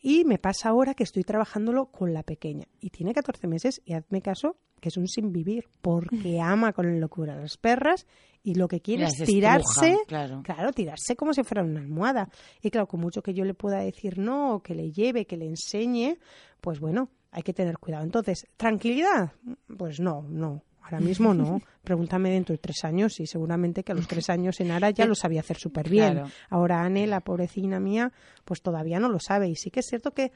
[0.00, 2.66] Y me pasa ahora que estoy trabajándolo con la pequeña.
[2.80, 7.00] Y tiene 14 meses y hazme caso que es un sin vivir, porque ama con
[7.00, 8.06] locura a las perras
[8.42, 10.42] y lo que quiere Las es estruja, tirarse claro.
[10.44, 12.28] Claro, tirarse como si fuera una almohada.
[12.62, 15.36] Y claro, con mucho que yo le pueda decir no, o que le lleve, que
[15.36, 16.18] le enseñe,
[16.60, 18.04] pues bueno, hay que tener cuidado.
[18.04, 19.32] Entonces, ¿tranquilidad?
[19.76, 20.62] Pues no, no.
[20.90, 21.60] Ahora mismo no.
[21.84, 25.04] Pregúntame dentro de tres años y seguramente que a los tres años en Ara ya
[25.06, 26.12] lo sabía hacer súper bien.
[26.14, 26.30] Claro.
[26.48, 28.12] Ahora Anne, la pobrecina mía,
[28.44, 29.48] pues todavía no lo sabe.
[29.48, 30.32] Y sí que es cierto que,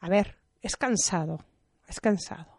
[0.00, 1.44] a ver, es cansado,
[1.88, 2.58] es cansado.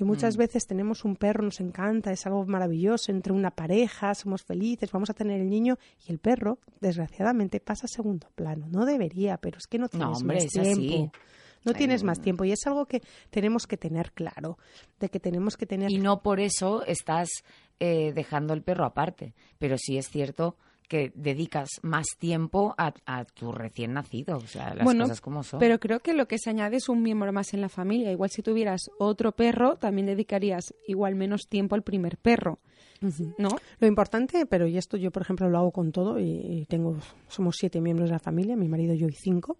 [0.00, 0.38] Y muchas Mm.
[0.38, 5.10] veces tenemos un perro, nos encanta, es algo maravilloso, entre una pareja, somos felices, vamos
[5.10, 8.68] a tener el niño y el perro, desgraciadamente, pasa a segundo plano.
[8.70, 11.10] No debería, pero es que no tienes hombre, más así.
[11.72, 14.58] No tienes más tiempo y es algo que tenemos que tener claro,
[15.00, 17.28] de que tenemos que tener Y no por eso estás
[17.80, 19.34] eh, dejando el perro aparte.
[19.58, 20.56] Pero sí es cierto
[20.88, 24.38] que dedicas más tiempo a, a tu recién nacido.
[24.38, 25.60] O sea, las bueno, cosas como son.
[25.60, 28.10] pero creo que lo que se añade es un miembro más en la familia.
[28.10, 32.58] Igual si tuvieras otro perro, también dedicarías igual menos tiempo al primer perro,
[33.36, 33.50] ¿no?
[33.78, 36.96] Lo importante, pero y esto yo por ejemplo lo hago con todo y, y tengo
[37.28, 39.58] somos siete miembros de la familia, mi marido, yo y cinco,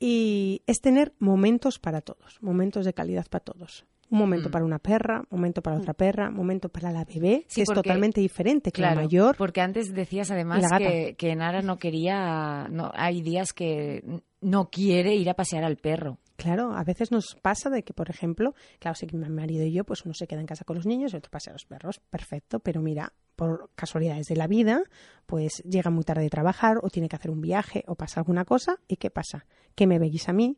[0.00, 3.84] y es tener momentos para todos, momentos de calidad para todos.
[4.10, 4.52] Un momento Mm.
[4.52, 8.20] para una perra, momento para otra perra, momento para la bebé, Sí, que es totalmente
[8.20, 9.36] diferente que Claro, la mayor.
[9.36, 14.02] porque antes decías además que, que Nara no quería, no, hay días que
[14.40, 16.18] no quiere ir a pasear al perro.
[16.40, 19.84] Claro, a veces nos pasa de que, por ejemplo, claro, que mi marido y yo,
[19.84, 22.00] pues uno se queda en casa con los niños y otro pasea a los perros,
[22.08, 24.82] perfecto, pero mira, por casualidades de la vida,
[25.26, 28.46] pues llega muy tarde de trabajar o tiene que hacer un viaje o pasa alguna
[28.46, 29.44] cosa, ¿y qué pasa?
[29.74, 30.56] Que me veis a mí,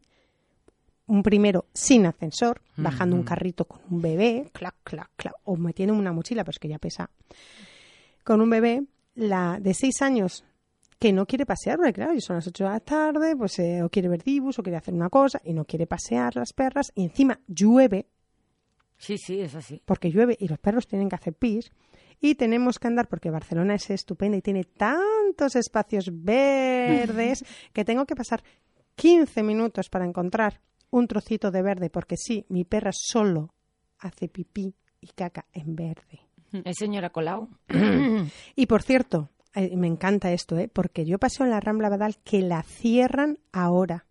[1.06, 5.72] un primero sin ascensor, bajando un carrito con un bebé, clac, clac, clac, o me
[5.72, 7.10] tiene una mochila, pero es que ya pesa,
[8.22, 8.84] con un bebé,
[9.16, 10.44] la de seis años
[11.02, 13.88] que no quiere pasear, porque claro, son las 8 de la tarde, pues eh, o
[13.88, 17.02] quiere ver dibus o quiere hacer una cosa y no quiere pasear las perras y
[17.02, 18.06] encima llueve,
[18.98, 19.82] Sí, sí, es así.
[19.84, 21.72] porque llueve y los perros tienen que hacer pis
[22.20, 28.06] y tenemos que andar porque Barcelona es estupenda y tiene tantos espacios verdes que tengo
[28.06, 28.44] que pasar
[28.94, 30.60] 15 minutos para encontrar
[30.90, 33.52] un trocito de verde porque sí, mi perra solo
[33.98, 36.20] hace pipí y caca en verde.
[36.64, 37.48] ¿Es señora Colau?
[38.54, 40.68] Y por cierto, me encanta esto, ¿eh?
[40.68, 44.06] porque yo paseo en la Rambla Badal que la cierran ahora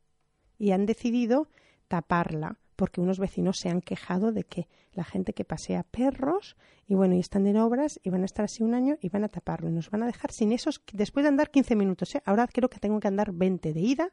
[0.58, 1.50] y han decidido
[1.88, 6.96] taparla porque unos vecinos se han quejado de que la gente que pasea perros y
[6.96, 9.30] bueno, y están en obras y van a estar así un año y van a
[9.30, 12.24] taparlo y nos van a dejar sin esos después de andar 15 minutos, ¿eh?
[12.26, 14.12] Ahora creo que tengo que andar 20 de ida,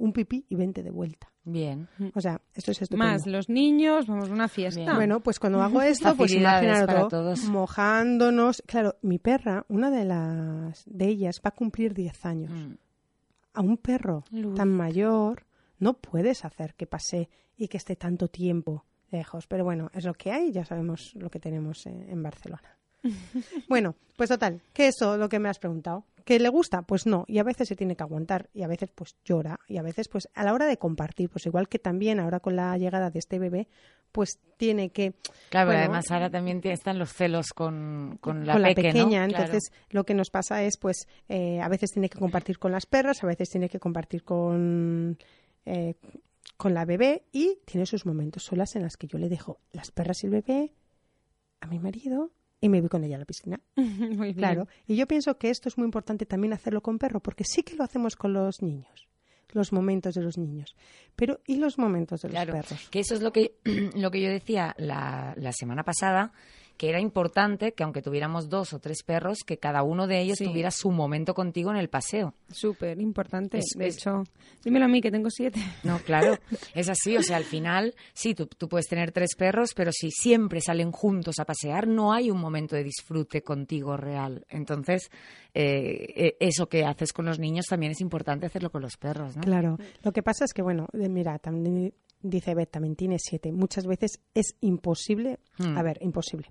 [0.00, 1.30] un pipí y 20 de vuelta.
[1.44, 1.88] Bien.
[2.14, 3.12] O sea, esto es estupendo.
[3.12, 4.80] Más los niños, vamos a una fiesta.
[4.80, 4.94] Bien.
[4.94, 7.44] Bueno, pues cuando hago esto, pues imaginaros todos.
[7.44, 8.62] mojándonos.
[8.66, 12.50] Claro, mi perra, una de las de ellas, va a cumplir 10 años.
[12.50, 12.74] Mm.
[13.52, 14.54] A un perro Luz.
[14.54, 15.44] tan mayor
[15.78, 19.46] no puedes hacer que pase y que esté tanto tiempo lejos.
[19.46, 22.78] Pero bueno, es lo que hay, ya sabemos lo que tenemos eh, en Barcelona.
[23.68, 26.04] bueno, pues total, que eso lo que me has preguntado.
[26.24, 26.82] ¿Que le gusta?
[26.82, 29.78] Pues no, y a veces se tiene que aguantar, y a veces pues llora, y
[29.78, 32.76] a veces pues a la hora de compartir, pues igual que también ahora con la
[32.76, 33.68] llegada de este bebé,
[34.12, 35.14] pues tiene que...
[35.48, 38.92] Claro, bueno, además ahora también están los celos con, con la, con la peque, ¿no?
[38.92, 39.26] pequeña.
[39.28, 39.44] Claro.
[39.44, 42.86] Entonces, lo que nos pasa es, pues, eh, a veces tiene que compartir con las
[42.86, 45.18] perras, a veces tiene que compartir con,
[45.64, 45.94] eh,
[46.56, 49.90] con la bebé y tiene sus momentos solas en las que yo le dejo las
[49.90, 50.74] perras y el bebé
[51.60, 53.60] a mi marido y me voy con ella a la piscina.
[53.76, 54.34] Muy bien.
[54.34, 54.68] Claro.
[54.86, 57.74] Y yo pienso que esto es muy importante también hacerlo con perro, porque sí que
[57.76, 59.08] lo hacemos con los niños,
[59.52, 60.76] los momentos de los niños.
[61.16, 62.88] Pero, ¿y los momentos de los perros?
[62.90, 63.56] que eso es lo que,
[63.96, 66.32] lo que yo decía la, la semana pasada,
[66.80, 70.38] que era importante que aunque tuviéramos dos o tres perros, que cada uno de ellos
[70.38, 70.46] Sí.
[70.46, 72.32] tuviera su momento contigo en el paseo.
[72.48, 73.58] Súper importante.
[73.58, 74.22] Es- de es- hecho,
[74.64, 75.60] dímelo a mí que tengo siete.
[75.84, 76.38] No, claro,
[76.74, 77.18] es así.
[77.18, 80.90] O sea, al final, sí, tú, tú puedes tener tres perros, pero si siempre salen
[80.90, 84.46] juntos a pasear, no hay un momento de disfrute contigo real.
[84.48, 85.10] Entonces,
[85.52, 89.36] eh, eh, eso que haces con los niños también es importante hacerlo con los perros,
[89.36, 89.42] ¿no?
[89.42, 89.76] Claro.
[90.02, 93.50] Lo que pasa es que, bueno, mira, también dice Beth, también tiene siete.
[93.50, 95.76] Muchas veces es imposible, Hmm.
[95.78, 96.48] a ver, imposible.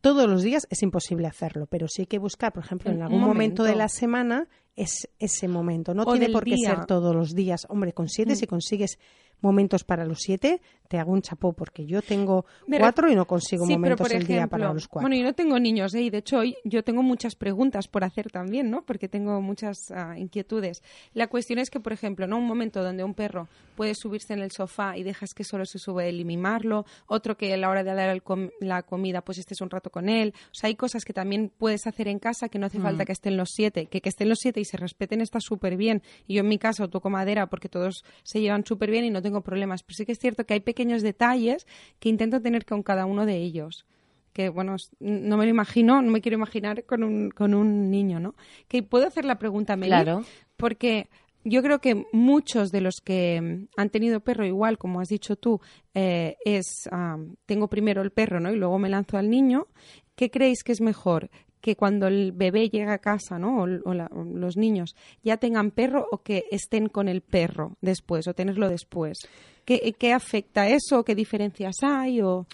[0.00, 3.20] Todos los días es imposible hacerlo, pero sí hay que buscar, por ejemplo, en algún
[3.20, 3.62] momento.
[3.62, 3.64] momento.
[3.64, 5.92] de la semana es ese momento.
[5.94, 6.76] No O tiene por qué día.
[6.76, 7.66] ser todos los días.
[7.68, 8.36] Hombre, con siete, Mm.
[8.36, 8.98] si consigues
[9.40, 12.46] momentos para los siete, te hago un chapó, porque yo tengo
[12.78, 15.08] cuatro y no consigo Sí, momentos por el día para los cuatro.
[15.08, 16.02] Bueno, yo no tengo niños, ¿eh?
[16.02, 18.82] y de hecho hoy yo tengo muchas preguntas por hacer también, ¿no?
[18.82, 20.82] Porque tengo muchas ah, inquietudes.
[21.12, 22.38] La cuestión es que, por ejemplo, ¿no?
[22.38, 25.78] Un momento donde un perro puede subirse en el sofá y dejas que solo se
[25.78, 29.38] sube él y mimarlo, otro que a la hora de dar com- la comida pues
[29.38, 30.32] estés un rato con él.
[30.46, 33.12] O sea, hay cosas que también puedes hacer en casa que no hace falta que
[33.12, 36.02] estén los siete, que que estén los siete y se respeten está súper bien.
[36.26, 39.20] Y yo en mi caso toco madera porque todos se llevan súper bien y no
[39.20, 39.82] tengo problemas.
[39.82, 41.66] Pero sí que es cierto que hay pequeños detalles
[42.00, 43.86] que intento tener con cada uno de ellos
[44.32, 48.20] que bueno, no me lo imagino, no me quiero imaginar con un, con un niño,
[48.20, 48.36] ¿no?
[48.68, 50.22] Que puedo hacer la pregunta, Meli, Claro.
[50.56, 51.08] porque
[51.42, 55.34] yo creo que muchos de los que mm, han tenido perro igual, como has dicho
[55.34, 55.60] tú,
[55.94, 58.52] eh, es ah, tengo primero el perro, ¿no?
[58.52, 59.66] Y luego me lanzo al niño.
[60.14, 61.30] ¿Qué creéis que es mejor?
[61.60, 63.62] Que cuando el bebé llega a casa, ¿no?
[63.62, 67.76] O, o la- o los niños ya tengan perro o que estén con el perro
[67.80, 69.18] después o tenerlo después.
[69.64, 71.04] ¿Qué, qué afecta eso?
[71.04, 72.20] ¿Qué diferencias hay?
[72.22, 72.46] O...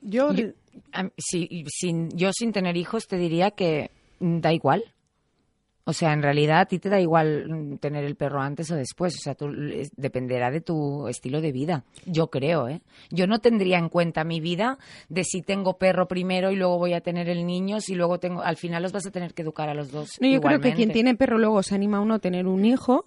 [0.00, 0.52] Yo, Yo-
[0.92, 4.84] a- si- sin, yo sin tener hijos te diría que da igual.
[5.88, 8.76] O sea, en realidad a ti te da igual mm, tener el perro antes o
[8.76, 9.14] después.
[9.14, 9.50] O sea, tú,
[9.96, 11.84] dependerá de tu estilo de vida.
[12.04, 12.82] Yo creo, ¿eh?
[13.08, 14.76] Yo no tendría en cuenta mi vida
[15.08, 18.42] de si tengo perro primero y luego voy a tener el niño, si luego tengo...
[18.42, 20.74] Al final los vas a tener que educar a los dos No, yo creo que
[20.74, 23.06] quien tiene perro luego se anima a uno a tener un hijo,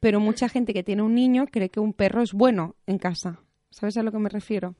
[0.00, 3.38] pero mucha gente que tiene un niño cree que un perro es bueno en casa.
[3.70, 4.74] ¿Sabes a lo que me refiero?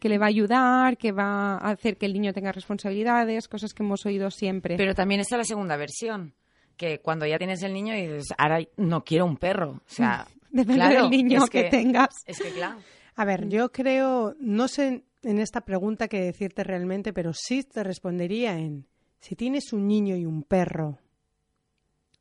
[0.00, 3.72] Que le va a ayudar, que va a hacer que el niño tenga responsabilidades, cosas
[3.72, 4.76] que hemos oído siempre.
[4.76, 6.34] Pero también está la segunda versión,
[6.78, 9.72] que cuando ya tienes el niño dices, ahora no quiero un perro.
[9.72, 12.22] O sea, Depende claro, del niño es que, tengas.
[12.24, 12.80] Es que claro.
[13.16, 17.82] A ver, yo creo, no sé en esta pregunta qué decirte realmente, pero sí te
[17.84, 18.86] respondería en
[19.20, 20.98] si tienes un niño y un perro,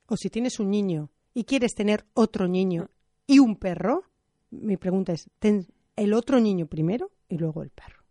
[0.08, 2.89] o si tienes un niño y quieres tener otro niño
[3.28, 4.04] y un perro,
[4.50, 8.04] mi pregunta es, ¿ten el otro niño primero y luego el perro?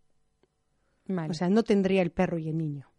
[1.07, 1.31] Vale.
[1.31, 2.89] O sea, no tendría el perro y el niño.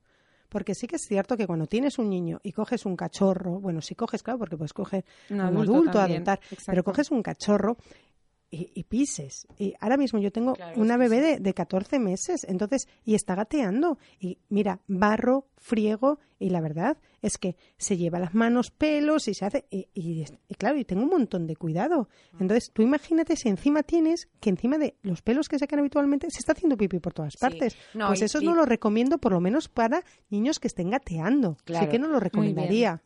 [0.48, 3.80] Porque sí que es cierto que cuando tienes un niño y coges un cachorro, bueno,
[3.82, 6.70] si coges, claro, porque puedes coger Un adulto adoptar, exacto.
[6.72, 7.76] pero coges un cachorro
[8.50, 9.46] y, y pises.
[9.58, 13.34] Y ahora mismo yo tengo Claro, una bebé de, de 14 meses, entonces, y está
[13.34, 13.98] gateando.
[14.18, 19.34] Y mira, barro, friego, y la verdad es que se lleva las manos pelos y
[19.34, 19.66] se hace.
[19.70, 22.08] Y, y- y claro, y tengo un montón de cuidado.
[22.38, 26.38] Entonces, tú imagínate si encima tienes que encima de los pelos que sacan habitualmente se
[26.38, 27.38] está haciendo pipí por todas Sí.
[27.40, 27.76] partes.
[27.94, 30.90] No, pues y- eso y- no lo recomiendo, por lo menos para niños que estén
[30.90, 31.56] gateando.
[31.58, 31.88] Sí Claro.
[31.90, 33.02] que no lo recomendaría.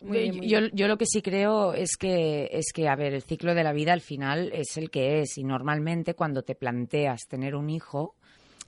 [0.00, 2.96] Muy bien, yo, muy yo- yo lo que sí creo es que es que a
[2.96, 6.42] ver el ciclo de la vida al final es el que es y normalmente cuando
[6.42, 8.14] te planteas tener un hijo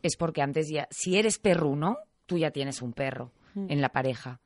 [0.03, 4.41] es porque antes ya si eres perruno tú ya tienes un perro en la pareja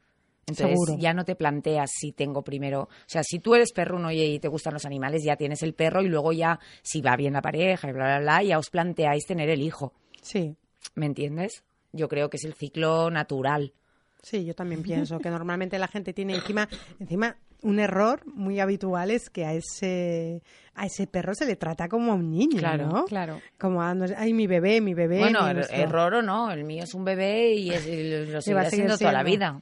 [0.51, 0.97] entonces Seguro.
[1.01, 4.39] ya no te planteas si tengo primero, o sea, si tú eres perruno y, y
[4.39, 7.43] te gustan los animales, ya tienes el perro y luego ya, si va bien la
[7.43, 9.93] pareja y bla, bla, bla, ya os planteáis tener el hijo.
[10.23, 10.55] Sí.
[10.95, 11.65] ¿Me entiendes?
[11.93, 13.73] Yo creo que es el ciclo natural.
[14.23, 19.11] Sí, yo también pienso que normalmente la gente tiene encima, encima un error muy habitual
[19.11, 20.43] es que a ese
[20.75, 23.05] a ese perro se le trata como a un niño, Claro, ¿no?
[23.05, 23.41] Claro.
[23.59, 25.19] Como a, ay, mi bebé, mi bebé.
[25.19, 25.77] Bueno, mi er- nuestro".
[25.77, 29.13] error o no, el mío es un bebé y, es- y lo seguirá siendo toda
[29.13, 29.61] la vida.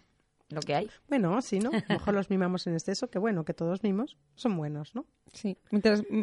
[0.50, 0.88] Lo que hay.
[1.08, 1.68] Bueno, sí, ¿no?
[1.70, 5.04] A lo mejor los mimamos en exceso, que bueno, que todos mimos son buenos, ¿no?
[5.34, 5.58] Sí.
[5.70, 6.22] Mientras, mm,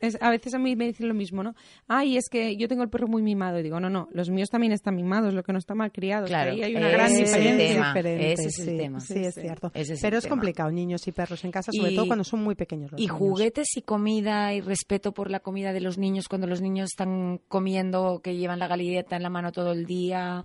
[0.00, 1.56] es- a veces a mí me dicen lo mismo, ¿no?
[1.88, 3.58] Ay, es que yo tengo el perro muy mimado.
[3.58, 6.26] Y digo, no, no, los míos también están mimados, lo que no está mal criado.
[6.26, 7.92] Claro, ahí hay una gran es el diferencia.
[8.32, 9.00] ese es el sí, tema.
[9.00, 9.72] Sí, Sí, es cierto.
[9.74, 10.36] Ese es Pero es tema.
[10.36, 13.06] complicado, niños y perros en casa, sobre Y- todo cuando son muy pequeños los Y
[13.06, 13.16] niños.
[13.18, 17.40] juguetes y comida y respeto por la comida de los niños cuando los niños están
[17.48, 20.44] comiendo, que llevan la galleta en la mano todo el día.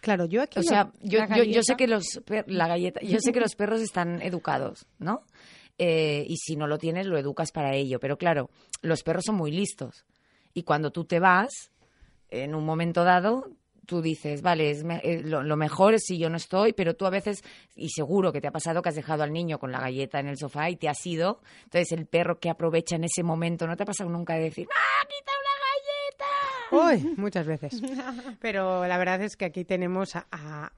[0.00, 3.18] Claro, yo aquí O sea, yo, yo, yo sé que los per- la galleta, yo
[3.20, 5.22] sé que los perros están educados, ¿no?
[5.78, 7.98] Eh, y si no lo tienes, lo educas para ello.
[8.00, 8.50] Pero claro,
[8.82, 10.04] los perros son muy listos.
[10.52, 11.50] Y cuando tú te vas,
[12.28, 13.50] en un momento dado,
[13.86, 16.94] tú dices, vale, es me- eh, lo, lo mejor es si yo no estoy, pero
[16.94, 17.42] tú a veces,
[17.76, 20.28] y seguro que te ha pasado que has dejado al niño con la galleta en
[20.28, 21.40] el sofá y te has ido.
[21.64, 24.68] Entonces el perro que aprovecha en ese momento, ¿no te ha pasado nunca de decir,
[24.70, 25.32] ¡ah, quita!
[26.70, 27.82] Uy, muchas veces.
[28.40, 30.72] Pero la verdad es que aquí tenemos a, a,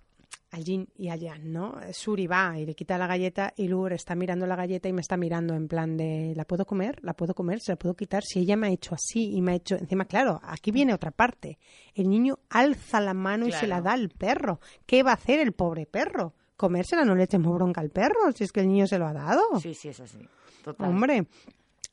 [0.50, 1.76] a Jin y a Jan, ¿no?
[1.92, 5.00] Suri va y le quita la galleta y Lur está mirando la galleta y me
[5.00, 6.98] está mirando en plan de ¿la puedo comer?
[7.02, 7.60] ¿La puedo comer?
[7.60, 8.22] ¿Se la puedo quitar?
[8.22, 9.76] Si ella me ha hecho así y me ha hecho...
[9.76, 11.58] Encima, claro, aquí viene otra parte.
[11.94, 14.60] El niño alza la mano y se la da al perro.
[14.86, 16.34] ¿Qué va a hacer el pobre perro?
[16.56, 19.12] Comérsela, no le echemos bronca al perro, si es que el niño se lo ha
[19.12, 19.42] dado.
[19.60, 20.18] Sí, sí, es así.
[20.62, 20.88] Total.
[20.88, 21.26] Hombre.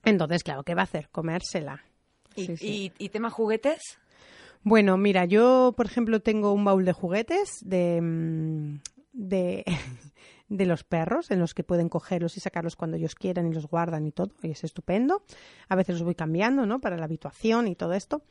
[0.04, 1.10] Entonces, claro, ¿qué va a hacer?
[1.10, 1.84] Comérsela.
[2.40, 2.94] ¿Y, Sí, sí.
[2.98, 4.00] y- y tema juguetes?
[4.64, 8.80] Bueno, mira, yo, por ejemplo, tengo un baúl de juguetes de, mm,
[9.14, 9.64] de,
[10.50, 13.68] de los perros, en los que pueden cogerlos y sacarlos cuando ellos quieran y los
[13.68, 15.24] guardan y todo, y es estupendo.
[15.70, 16.80] A veces los voy cambiando, ¿no?
[16.82, 18.22] Para la habituación y todo esto.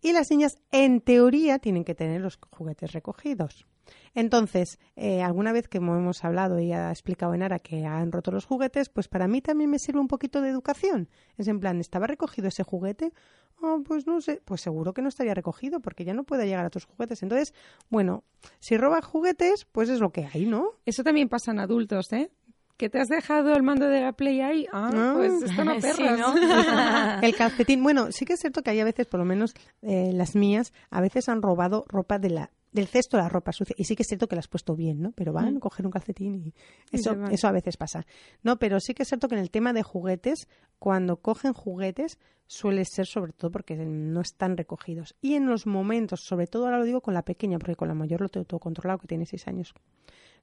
[0.00, 3.66] Y las niñas, en teoría, tienen que tener los juguetes recogidos.
[4.14, 8.46] Entonces, eh, alguna vez que hemos hablado y ha explicado Enara que han roto los
[8.46, 11.08] juguetes, pues para mí también me sirve un poquito de educación.
[11.36, 13.12] Es en plan, ¿estaba recogido ese juguete?
[13.62, 16.64] Oh, pues no sé, pues seguro que no estaría recogido porque ya no puede llegar
[16.64, 17.22] a otros juguetes.
[17.22, 17.54] Entonces,
[17.88, 18.24] bueno,
[18.58, 20.72] si roba juguetes, pues es lo que hay, ¿no?
[20.84, 22.30] Eso también pasa en adultos, ¿eh?
[22.76, 24.66] Que te has dejado el mando de la Play ahí.
[24.72, 25.14] Ah, Ah.
[25.16, 26.18] pues esto no Sí, perras.
[26.18, 26.34] ¿no?
[27.22, 30.10] El calcetín, bueno, sí que es cierto que hay a veces, por lo menos eh,
[30.12, 33.74] las mías, a veces han robado ropa de la del cesto la ropa sucia.
[33.78, 35.12] Y sí que es cierto que la has puesto bien, ¿no?
[35.12, 36.52] Pero van a coger un calcetín y
[36.92, 38.04] eso, eso a veces pasa.
[38.42, 40.46] No, pero sí que es cierto que en el tema de juguetes,
[40.78, 45.14] cuando cogen juguetes, suele ser sobre todo porque no están recogidos.
[45.22, 47.94] Y en los momentos, sobre todo ahora lo digo con la pequeña, porque con la
[47.94, 49.72] mayor lo tengo todo controlado, que tiene seis años.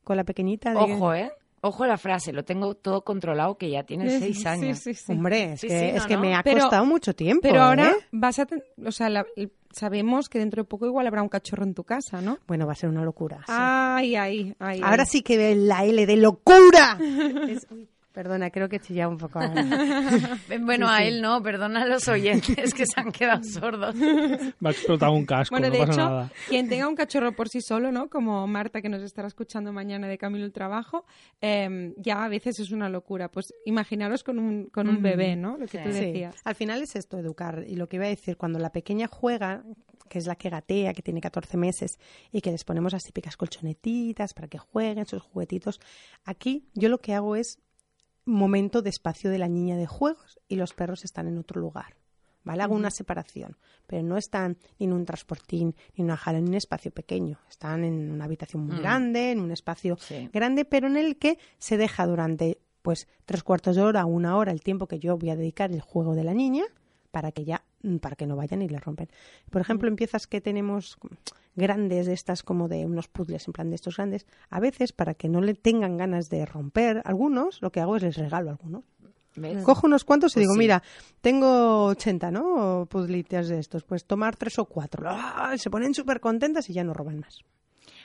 [0.04, 0.80] Con la pequeñita de...
[0.80, 1.32] Ojo, ¿eh?
[1.66, 4.80] Ojo la frase, lo tengo todo controlado que ya tiene seis Sí, años.
[4.80, 5.12] sí, sí.
[5.14, 6.22] Hombre, es Sí, que, sí, es que no.
[6.22, 7.42] me ha Pero- costado mucho tiempo.
[7.42, 7.96] Pero ahora ¿eh?
[8.12, 8.48] vas a...
[8.86, 9.26] O sea, la-
[9.72, 12.38] sabemos que dentro de poco igual habrá un cachorro en tu casa, ¿no?
[12.48, 13.38] Bueno, va a ser una locura.
[13.46, 13.54] sí.
[13.56, 14.82] Ay, ay, ay.
[14.84, 15.10] Ahora ay.
[15.10, 16.98] sí que ve la L de locura.
[17.50, 19.40] Es- uy, perdona, creo que he chillado un poco.
[19.40, 19.54] ahora.
[20.62, 23.96] Bueno, Sí, a él no, perdona a los oyentes que se han quedado sordos.
[23.96, 26.32] Me ha explotado un casco, Bueno, no de pasa hecho, nada.
[26.48, 28.10] quien tenga un cachorro por sí solo, ¿no?
[28.10, 31.06] Como Marta, que nos estará escuchando mañana de Camino al Trabajo,
[31.42, 33.30] eh, ya a veces es una locura.
[33.30, 35.58] Pues imaginaros con un, con un bebé, ¿no?
[35.58, 36.00] Lo que tú Sí.
[36.06, 36.36] Decías.
[36.44, 37.64] Al final es esto, educar.
[37.68, 39.64] Y lo que iba a decir, cuando la pequeña juega,
[40.10, 41.98] que es la que gatea, que tiene 14 meses,
[42.32, 45.80] y que les ponemos las típicas colchonetitas para que jueguen sus juguetitos,
[46.26, 47.60] aquí yo lo que hago es
[48.26, 51.96] momento de espacio de la niña de juegos y los perros están en otro lugar.
[52.46, 52.62] ¿Vale?
[52.62, 53.56] Hago una separación,
[53.88, 56.92] pero no están ni en un transportín, ni en una jaula, ni en un espacio
[56.92, 57.40] pequeño.
[57.50, 58.80] Están en una habitación muy Mm.
[58.82, 60.30] grande, en un espacio Sí.
[60.34, 64.52] grande, pero en el que se deja durante pues tres cuartos de hora, una hora,
[64.52, 66.66] el tiempo que yo voy a dedicar el juego de la niña
[67.14, 69.08] para que ya mm, para que no vayan y le rompen.
[69.52, 70.98] Por ejemplo, en piezas que tenemos
[71.56, 75.14] grandes de estas como de unos puzzles en plan de estos grandes, a veces para
[75.14, 78.84] que no le tengan ganas de romper algunos, lo que hago es les regalo algunos.
[79.36, 79.64] ¿Ves?
[79.64, 80.60] Cojo unos cuantos y Pues digo, sí.
[80.60, 80.84] mira,
[81.22, 82.88] tengo 80, ¿no?
[82.90, 85.06] Puzzlitas de estos, pues tomar tres o cuatro.
[85.08, 85.54] ¡Ah!
[85.58, 87.40] Se ponen súper contentas y ya no roban más.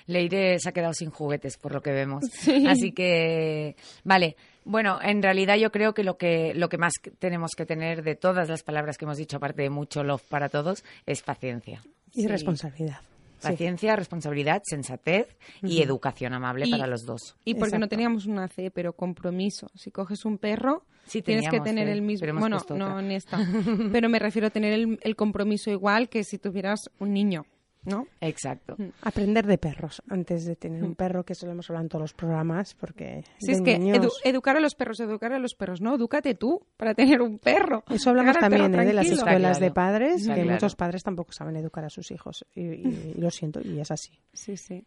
[0.07, 2.25] Leire se ha quedado sin juguetes, por lo que vemos.
[2.67, 4.37] Así que, vale.
[4.71, 8.15] Bueno, en realidad yo creo que lo que lo que más tenemos que tener de
[8.17, 11.81] todas las palabras que hemos dicho, aparte de mucho love para todos, es paciencia.
[12.13, 12.27] Y Sí.
[12.29, 12.99] responsabilidad.
[13.39, 13.49] Sí.
[13.49, 15.29] Paciencia, responsabilidad, sensatez
[15.63, 17.37] y educación amable Y- para los dos.
[17.47, 19.71] Y porque no teníamos una C, pero compromiso.
[19.75, 22.27] Si coges un perro, Sí, tienes que tener C, el mismo.
[22.39, 23.39] Bueno, no en esta.
[23.93, 27.47] pero me refiero a tener el, el compromiso igual que si tuvieras un niño,
[27.85, 28.07] ¿no?
[28.21, 28.77] Exacto.
[29.03, 32.03] Aprender de perros antes de tener un perro, que eso lo hemos hablado en todos
[32.03, 35.39] los programas, porque Si de es que niños- edu- educar a los perros, educar a
[35.39, 35.95] los perros, ¿no?
[35.95, 37.85] Edúcate tú para tener un perro.
[37.89, 38.85] Eso hablamos también ¿eh?
[38.85, 40.57] de las escuelas de padres, Está que claro.
[40.57, 42.45] muchos padres tampoco saben educar a sus hijos.
[42.55, 44.19] Y, y- y lo siento, y es así.
[44.33, 44.85] Sí, sí.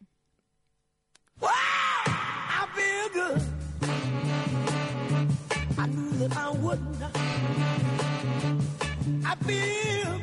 [9.24, 10.22] I feel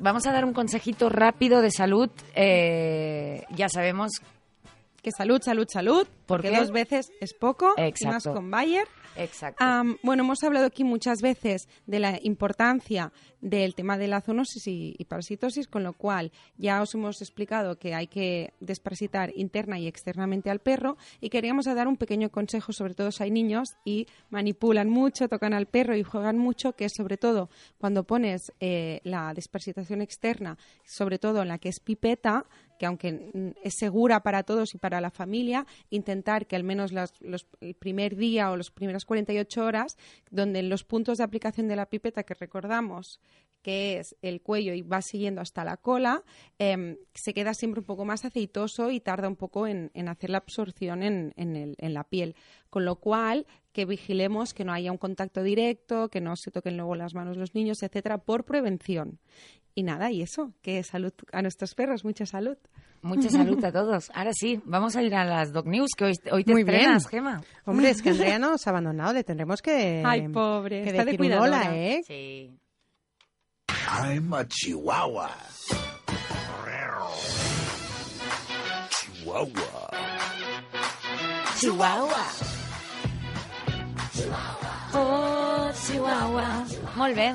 [0.00, 2.10] Vamos a dar un consejito rápido de salud.
[2.34, 4.12] Eh, ya sabemos
[5.02, 6.06] Que salud, salud, salud.
[6.26, 7.74] ¿Por Porque dos veces es poco.
[7.76, 8.34] Y más Exacto.
[8.34, 8.88] con Bayer.
[9.16, 9.64] Exacto.
[10.02, 15.04] Bueno, hemos hablado aquí muchas veces de la importancia del tema de la zoonosis y,
[15.08, 20.50] parasitosis, con lo cual ya os hemos explicado que hay que desparasitar interna y externamente
[20.50, 24.88] al perro y queríamos dar un pequeño consejo, sobre todo si hay niños y manipulan
[24.88, 30.02] mucho, tocan al perro y juegan mucho, que sobre todo cuando pones eh, la desparasitación
[30.02, 32.46] externa, sobre todo en la que es pipeta,
[32.78, 36.92] que aunque mm, es segura para todos y para la familia, intentar que al menos
[36.92, 39.96] las- los- el primer día o las primeras 48 horas,
[40.30, 43.20] donde los puntos de aplicación de la pipeta que recordamos
[43.62, 46.22] que es el cuello y va siguiendo hasta la cola,
[46.58, 50.30] em, se queda siempre un poco más aceitoso y tarda un poco en, en hacer
[50.30, 52.36] la absorción en, en el- en la piel.
[52.70, 56.76] Con lo cual, que vigilemos que no haya un contacto directo, que no se toquen
[56.76, 59.18] luego las manos los niños, etcétera, por prevención.
[59.74, 62.56] Y nada, y eso, que salud a nuestros perros, mucha salud.
[63.02, 64.10] Mucha salud a todos.
[64.14, 66.76] Ahora sí, vamos a ir a las Dog News, que hoy, hoy te Muy bien.
[66.76, 67.42] estrenas, Gema.
[67.66, 71.12] Hombre, es que Andrea nos ha abandonado, le tendremos que, Ay, pobre, que está de
[71.12, 71.60] decir un cuidadora.
[71.68, 72.00] hola, ¿eh?
[72.06, 72.58] Sí.
[73.88, 75.30] I'm a chihuahua.
[78.90, 79.90] Chihuahua.
[81.58, 82.24] Chihuahua.
[84.94, 86.64] Oh, Chihuahua.
[86.96, 87.34] Molt bé.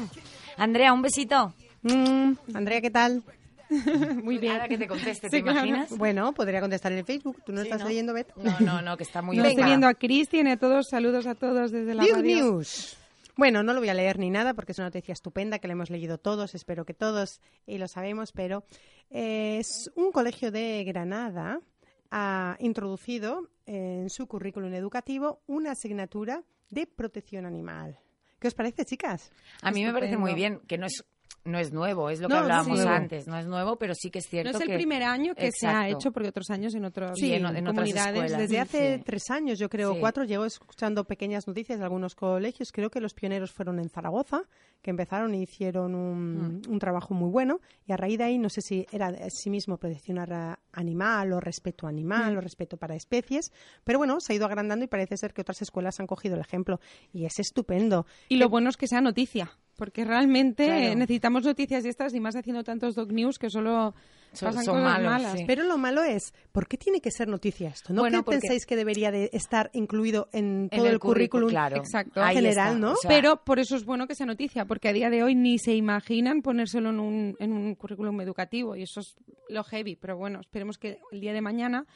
[0.58, 1.54] Andrea, un besito.
[1.84, 3.24] Mm, Andrea, ¿qué tal?
[4.24, 4.54] Muy bien.
[4.54, 5.60] Ahora que te conteste, ¿te Sí, claro.
[5.66, 5.98] imaginas?
[5.98, 7.42] Bueno, podría contestar en el Facebook.
[7.46, 7.88] ¿Tú no Sí, estás ¿no?
[7.88, 8.28] leyendo, Bet?
[8.36, 11.26] No, no, no, que está muy Yo estoy viendo a Cristian y a todos, saludos
[11.28, 12.36] a todos desde la News, radio.
[12.44, 12.98] News.
[13.38, 15.74] Bueno, no lo voy a leer ni nada porque es una noticia estupenda que la
[15.74, 18.64] hemos leído todos, espero que todos y lo sabemos, pero
[19.10, 21.60] eh, es un colegio de Granada
[22.12, 27.98] ha introducido en su currículum educativo una asignatura de protección animal.
[28.40, 29.32] ¿Qué os parece, chicas?
[29.62, 31.06] A mí me parece muy bien, que no es,
[31.44, 32.88] no es nuevo, es lo que No, hablábamos sí.
[32.88, 34.76] antes, no es nuevo, pero sí que es No cierto es el que...
[34.76, 37.96] primer año que se ha hecho, porque otros años en otras Sí, en- comunidades.
[38.16, 38.38] escuelas.
[38.38, 39.04] Desde hace Sí.
[39.06, 40.00] tres años, yo creo, Sí.
[40.00, 42.72] cuatro, llevo escuchando pequeñas noticias de algunos colegios.
[42.72, 44.44] Creo que los pioneros fueron en Zaragoza,
[44.82, 46.72] que empezaron y hicieron un, Mm.
[46.72, 47.60] un trabajo muy bueno.
[47.88, 51.34] Y a raíz de ahí, no sé si era de sí mismo protección a- animal
[51.34, 52.38] o respeto animal Mm.
[52.38, 53.52] o respeto para especies.
[53.84, 56.42] Pero bueno, se ha ido agrandando y parece ser que otras escuelas han cogido el
[56.42, 56.80] ejemplo.
[57.14, 58.06] Y es estupendo.
[58.30, 59.52] Y lo bueno es que sea noticia,
[59.82, 60.94] porque realmente Claro.
[60.96, 63.96] necesitamos noticias de estas y más haciendo tantos dog news que solo
[64.40, 65.38] pasan son cosas malos, malas.
[65.40, 65.44] sí.
[65.48, 67.92] Pero lo malo es, ¿por qué tiene que ser noticia esto?
[67.92, 71.50] ¿No Bueno, que pensáis que debería de estar incluido en En todo el, currículum?
[71.50, 71.78] claro.
[71.78, 72.22] Exacto.
[72.22, 72.92] Ahí general, está, ¿no?
[72.92, 75.34] o sea, Pero por eso es bueno que sea noticia, porque a día de hoy
[75.34, 79.16] ni se imaginan ponérselo en un, en un currículum educativo y eso es
[79.50, 79.96] lo heavy.
[79.96, 81.88] Pero bueno, esperemos que el día de mañana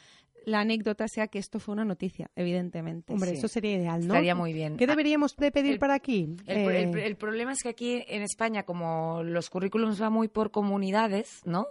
[0.46, 3.12] la anécdota sea que esto fue una noticia, evidentemente.
[3.12, 3.36] Hombre, Sí.
[3.36, 4.14] eso sería ideal, ¿no?
[4.14, 4.76] Estaría muy bien.
[4.78, 6.36] ¿Qué deberíamos de pedir el- para aquí?
[6.46, 10.12] El, pro- el- Eh, el problema es que aquí en España, como los currículums van
[10.12, 11.66] muy por comunidades, ¿no?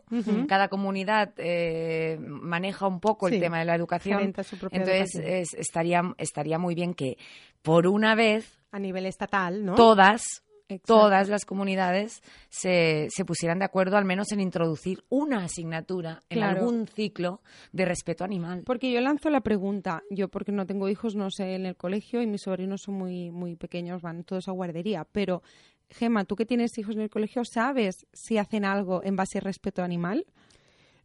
[0.48, 4.34] Cada comunidad eh, maneja un poco Sí, el tema de la educación.
[4.44, 5.38] su propia Entonces, educación.
[5.42, 7.18] es- estaría, estaría muy bien que,
[7.62, 9.76] por una vez, a nivel estatal, ¿no?
[9.76, 10.96] todas, Exacto.
[10.96, 16.40] todas las comunidades se, se pusieran de acuerdo al menos en introducir una asignatura en
[16.40, 16.62] Claro.
[16.62, 17.42] algún ciclo
[17.72, 18.64] de respeto animal.
[18.66, 22.22] Porque yo lanzo la pregunta, yo porque no tengo hijos, no sé, en el colegio
[22.22, 25.44] y mis sobrinos son muy, muy pequeños, van todos a guardería, pero
[25.92, 29.44] Gema, tú que tienes hijos en el colegio, ¿sabes si hacen algo en base al
[29.44, 30.26] respeto animal?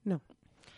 [0.04, 0.22] No.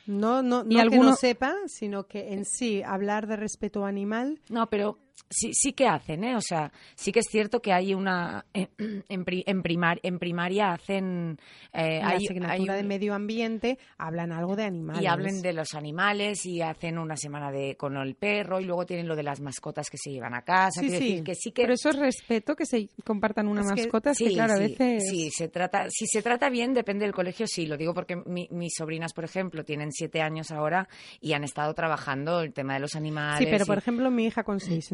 [0.06, 3.84] No, no, ¿Y no que alguno- no sepa, sino que en sí hablar de respeto
[3.84, 4.98] animal No, pero
[5.32, 6.36] sí, sí que hacen, ¿eh?
[6.36, 8.44] O sea, sí que es cierto que hay una...
[8.54, 8.68] eh,
[9.08, 11.38] En, pri- en, primar- en primaria hacen...
[11.72, 15.02] eh, la hay- asignatura hay de medio ambiente hablan algo de animales.
[15.02, 18.84] Y hablen de los animales y hacen una semana de con el perro y luego
[18.86, 20.80] tienen lo de las mascotas que se llevan a casa.
[20.80, 20.92] Sí, sí.
[20.92, 21.62] decir que sí que...
[21.62, 24.54] Pero eso es respeto, que se compartan una Es que- mascota, es que, Sí, claro,
[24.54, 25.02] a veces...
[25.08, 28.48] sí, se trata, si se trata bien, depende del colegio, sí, lo digo porque mi-
[28.50, 30.88] mis sobrinas, por ejemplo, tienen siete años ahora
[31.20, 33.38] y han estado trabajando el tema de los animales.
[33.38, 34.90] Sí, pero y- por ejemplo, mi hija con seis,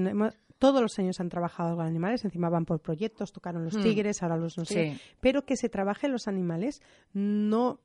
[0.58, 3.82] todos los años han trabajado con animales, encima van por proyectos, tocaron los Mm.
[3.82, 5.00] tigres, ahora los no sé, Sí.
[5.20, 6.80] pero que se trabaje los animales
[7.12, 7.80] no,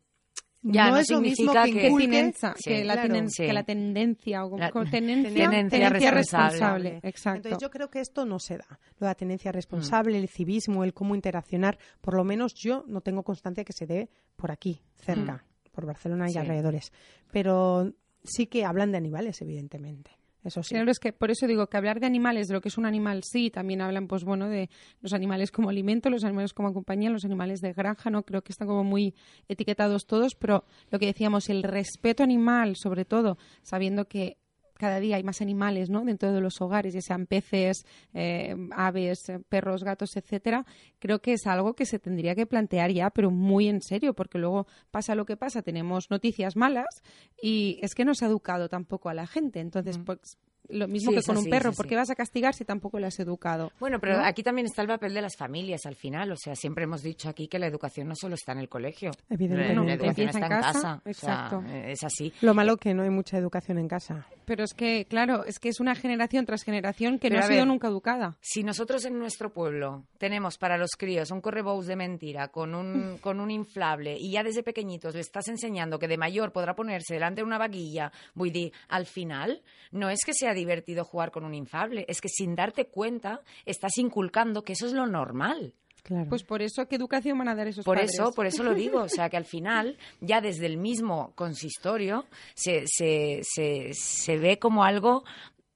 [0.65, 3.13] Ya, no es lo mismo significa que, que- que, inculque- tenenza- Sí, que, la claro.
[3.13, 3.45] tenen- Sí.
[3.45, 6.11] que la tendencia o como- La- tenencia, tenencia responsable.
[6.11, 6.99] responsable.
[7.03, 7.37] Exacto.
[7.49, 8.79] Entonces yo creo que esto no se da.
[8.97, 9.55] Lo de la tenencia Mm.
[9.55, 13.85] responsable, el civismo, el cómo interaccionar, por lo menos yo no tengo constancia que se
[13.85, 15.43] dé por aquí, cerca,
[15.73, 16.31] por Barcelona y Mm.
[16.31, 16.39] Sí.
[16.39, 16.93] alrededores.
[17.33, 17.91] Pero
[18.23, 20.11] sí que hablan de animales, evidentemente.
[20.43, 20.75] Eso sí.
[20.75, 22.85] Claro, es que por eso digo que hablar de animales, de lo que es un
[22.85, 24.69] animal, sí, también hablan, pues bueno, de
[25.01, 28.23] los animales como alimento, los animales como compañía, los animales de granja, ¿no?
[28.23, 29.15] Creo que están como muy
[29.47, 34.37] etiquetados todos, pero lo que decíamos, el respeto animal, sobre todo, sabiendo que
[34.83, 36.03] cada día hay más animales, ¿no?
[36.03, 40.65] Dentro de los hogares, ya sean peces, eh, aves, perros, gatos, etcétera.
[40.99, 44.39] Creo que es algo que se tendría que plantear ya, pero muy en serio, porque
[44.39, 47.01] luego pasa lo que pasa, tenemos noticias malas
[47.41, 49.61] y es que no se ha educado tampoco a la gente.
[49.61, 50.37] Entonces, pues
[50.69, 51.89] lo mismo Sí, que con un perro, es ¿por así.
[51.89, 53.71] qué vas a castigar si tampoco le has educado?
[53.79, 54.25] Bueno, pero ¿no?
[54.25, 56.31] aquí también está el papel de las familias al final.
[56.31, 59.11] O sea, siempre hemos dicho aquí que la educación no solo está en el colegio.
[59.29, 59.73] Evidentemente.
[59.73, 61.01] La, No, la educación empieza está en casa, casa.
[61.05, 61.63] O sea, exacto.
[61.73, 62.33] es así.
[62.41, 64.27] Lo malo que no hay mucha educación en casa.
[64.45, 67.49] Pero es que, claro, es que es una generación tras generación que Pero no ha
[67.49, 68.35] sido nunca educada.
[68.41, 73.17] Si nosotros en nuestro pueblo tenemos para los críos un correbous de mentira con un,
[73.21, 77.13] con un inflable y ya desde pequeñitos le estás enseñando que de mayor podrá ponerse
[77.13, 79.61] delante de una vaguilla, voy a decir, al final
[79.91, 83.97] no es que sea divertido jugar con un inflable, es que sin darte cuenta estás
[83.97, 85.73] inculcando que eso es lo normal.
[86.03, 86.27] Claro.
[86.27, 88.13] Pues por eso, ¿qué educación van a dar esos Por padres?
[88.13, 92.25] eso, por eso lo digo, o sea que al final, ya desde el mismo consistorio,
[92.55, 95.23] se, se, se, se ve como algo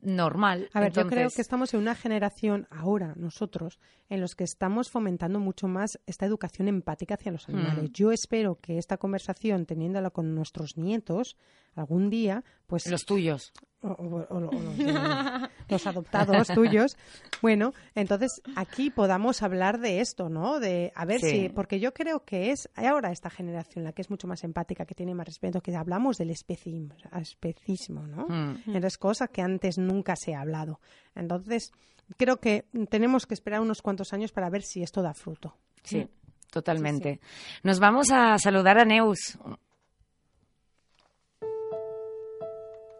[0.01, 0.69] normal.
[0.73, 4.89] A ver, yo creo que estamos en una generación ahora, nosotros, en los que estamos
[4.89, 7.89] fomentando mucho más esta educación empática hacia los animales.
[7.89, 7.93] Mm.
[7.93, 11.35] Yo espero que esta conversación, teniéndola con nuestros nietos,
[11.75, 13.53] algún día, pues Los tuyos.
[13.81, 16.97] O, o- o- o los, de- los adoptados tuyos.
[17.41, 20.59] Bueno, entonces aquí podamos hablar de esto, ¿no?
[20.59, 21.29] De a ver Sí.
[21.29, 24.85] si, porque yo creo que es ahora esta generación la que es mucho más empática,
[24.85, 28.25] que tiene más respeto, que hablamos del especismo, especismo ¿no?
[28.27, 28.61] Mm.
[28.67, 30.79] Entonces, cosas que antes nunca se ha hablado.
[31.15, 31.71] Entonces,
[32.17, 35.55] creo que tenemos que esperar unos cuantos años para ver si esto da fruto.
[35.83, 36.07] Sí,
[36.51, 37.19] totalmente.
[37.63, 39.37] Nos vamos a saludar a Neus.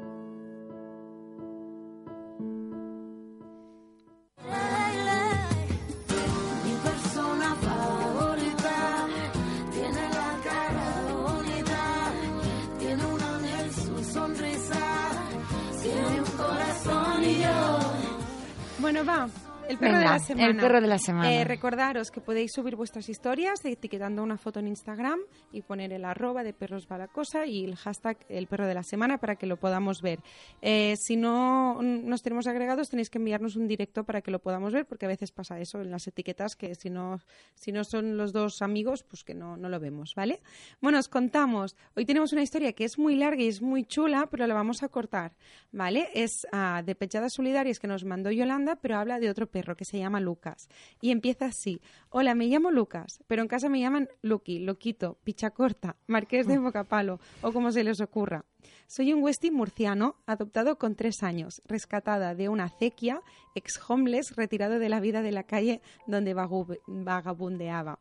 [19.80, 20.48] El perro de la semana.
[20.48, 21.32] el perro de la semana.
[21.32, 25.20] Eh, recordaros que podéis subir vuestras historias etiquetando una foto en Instagram
[25.52, 29.18] y poner el arroba de perros balacosa y el hashtag el perro de la semana
[29.18, 30.18] para que lo podamos ver.
[30.62, 34.72] Eh, si no nos tenemos agregados tenéis que enviarnos un directo para que lo podamos
[34.72, 37.20] ver porque a veces pasa eso en las etiquetas que si no,
[37.54, 40.40] si no son los dos amigos pues que no, no lo vemos, ¿vale?
[40.80, 41.76] Bueno, os contamos.
[41.94, 44.82] Hoy tenemos una historia que es muy larga y es muy chula pero la vamos
[44.82, 45.36] a cortar,
[45.70, 46.08] ¿vale?
[46.14, 49.84] Es ah, de Pechadas Solidarias que nos mandó Yolanda pero habla de otro perro que
[49.84, 50.68] se llama Lucas.
[51.00, 51.80] Y empieza así.
[52.10, 57.20] Hola, me llamo Lucas, pero en casa me llaman Lucky, Loquito, Pichacorta, Marqués de Bocapalo
[57.42, 58.44] o como se les ocurra.
[58.86, 63.22] Soy un Westie murciano, adoptado con tres años, rescatada de una acequia,
[63.54, 67.98] ex-homeless, retirado de la vida de la calle donde vagabundeaba.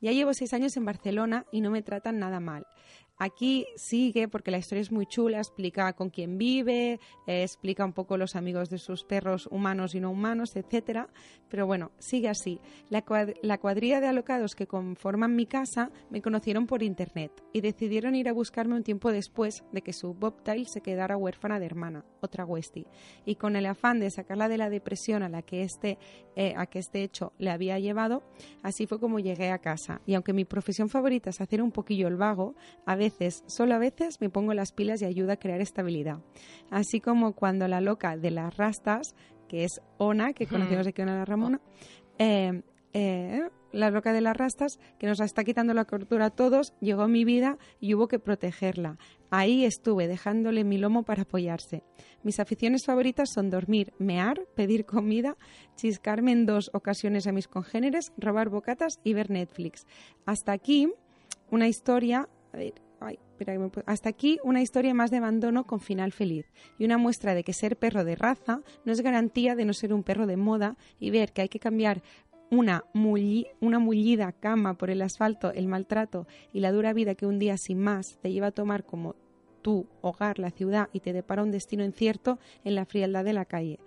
[0.00, 2.66] Ya llevo seis años en Barcelona y no me tratan nada mal.
[3.22, 7.92] Aquí sigue, porque la historia es muy chula, explica con quién vive, eh, explica un
[7.92, 11.06] poco los amigos de sus perros humanos y no humanos, etcétera.
[11.50, 12.62] Pero bueno, sigue así.
[12.88, 17.60] La, cuad- la cuadrilla de alocados que conforman mi casa me conocieron por internet y
[17.60, 21.66] decidieron ir a buscarme un tiempo después de que su bobtail se quedara huérfana de
[21.66, 22.86] hermana, otra Westie.
[23.26, 25.98] Y con el afán de sacarla de la depresión a la que este,
[26.36, 28.22] eh, a que este hecho le había llevado,
[28.62, 30.00] así fue como llegué a casa.
[30.06, 32.54] Y aunque mi profesión favorita es hacer un poquillo el vago,
[32.86, 33.09] a veces,
[33.46, 36.18] solo a veces, me pongo las pilas y ayuda a crear estabilidad.
[36.70, 39.14] Así como cuando la loca de las rastas,
[39.48, 41.60] que es Ona, que conocemos aquí Ona la Ramona,
[42.18, 46.72] eh, eh, la loca de las rastas, que nos está quitando la cordura a todos,
[46.80, 48.98] llegó a mi vida y hubo que protegerla.
[49.30, 51.84] Ahí estuve, dejándole mi lomo para apoyarse.
[52.22, 55.36] Mis aficiones favoritas son dormir, mear, pedir comida,
[55.76, 59.86] chiscarme en dos ocasiones a mis congéneres, robar bocatas y ver Netflix.
[60.26, 60.92] Hasta aquí
[61.50, 62.28] una historia...
[62.52, 62.89] a ver, ay,
[63.86, 66.46] hasta aquí una historia más de abandono con final feliz
[66.78, 69.92] y una muestra de que ser perro de raza no es garantía de no ser
[69.92, 72.02] un perro de moda y ver que hay que cambiar
[72.50, 72.84] una,
[73.60, 77.56] una mullida cama por el asfalto, el maltrato y la dura vida que un día
[77.56, 79.14] sin más te lleva a tomar como
[79.62, 83.44] tu hogar, la ciudad, y te depara un destino incierto en la frialdad de la
[83.44, 83.78] calle.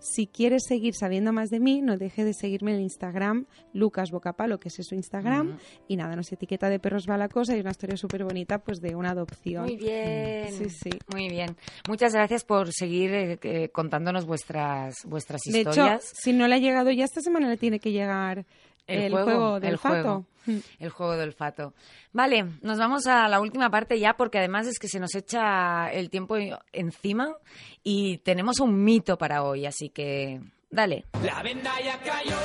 [0.00, 4.10] Si quieres seguir sabiendo más de mí, no dejes de seguirme en el Instagram, Lucas
[4.10, 7.96] Bocapalo, que es su Instagram, y nada, nos etiqueta de perros balacosa y una historia
[7.96, 9.64] súper bonita pues de una adopción.
[9.64, 10.52] Muy bien.
[10.52, 10.90] Sí, sí.
[11.12, 11.56] Muy bien.
[11.88, 16.12] Muchas gracias por seguir eh, eh, contándonos vuestras, vuestras De hecho, historias.
[16.14, 18.46] si no le ha llegado ya esta semana, le tiene que llegar
[18.86, 19.94] el, juego, del el fato.
[20.02, 20.26] juego.
[20.78, 21.74] El juego del fato.
[22.12, 25.90] Vale, nos vamos a la última parte ya porque además es que se nos echa
[25.92, 26.36] el tiempo
[26.72, 27.36] encima
[27.82, 30.40] y tenemos un mito para hoy, así que
[30.70, 31.04] dale.
[31.22, 32.36] La venda ya cayó.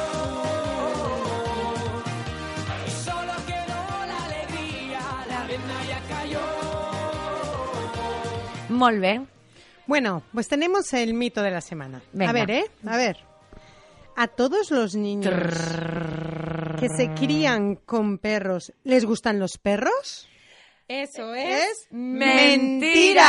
[2.86, 5.01] Y solo quedó la alegría.
[5.30, 6.39] La venda ya cayó.
[8.70, 9.22] Molt bé.
[9.86, 12.01] Bueno, pues tenemos el mito de la semana.
[12.14, 12.30] Venga.
[12.30, 12.66] A ver, ¿eh?
[12.86, 13.18] A ver.
[14.16, 15.34] A todos los niños
[16.84, 20.27] que se crían con perros, ¿les gustan los perros?
[20.89, 21.88] Eso es.
[21.91, 23.21] ¡Mentira!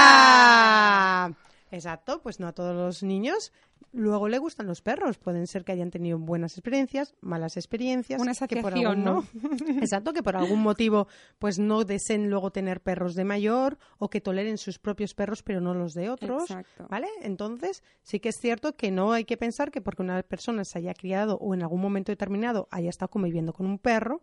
[1.70, 3.52] Exacto, pues no a todos los niños
[3.94, 5.18] luego le gustan los perros.
[5.18, 8.20] Pueden ser que hayan tenido buenas experiencias, malas experiencias.
[8.20, 9.24] Una que por algún ¿no?
[9.80, 11.06] Exacto, que por algún motivo
[11.38, 15.60] pues no deseen luego tener perros de mayor o que toleren sus propios perros pero
[15.60, 16.50] no los de otros.
[16.50, 16.86] Exacto.
[16.90, 17.08] ¿Vale?
[17.22, 20.78] Entonces, sí que es cierto que no hay que pensar que porque una persona se
[20.78, 24.22] haya criado o en algún momento determinado haya estado conviviendo con un perro,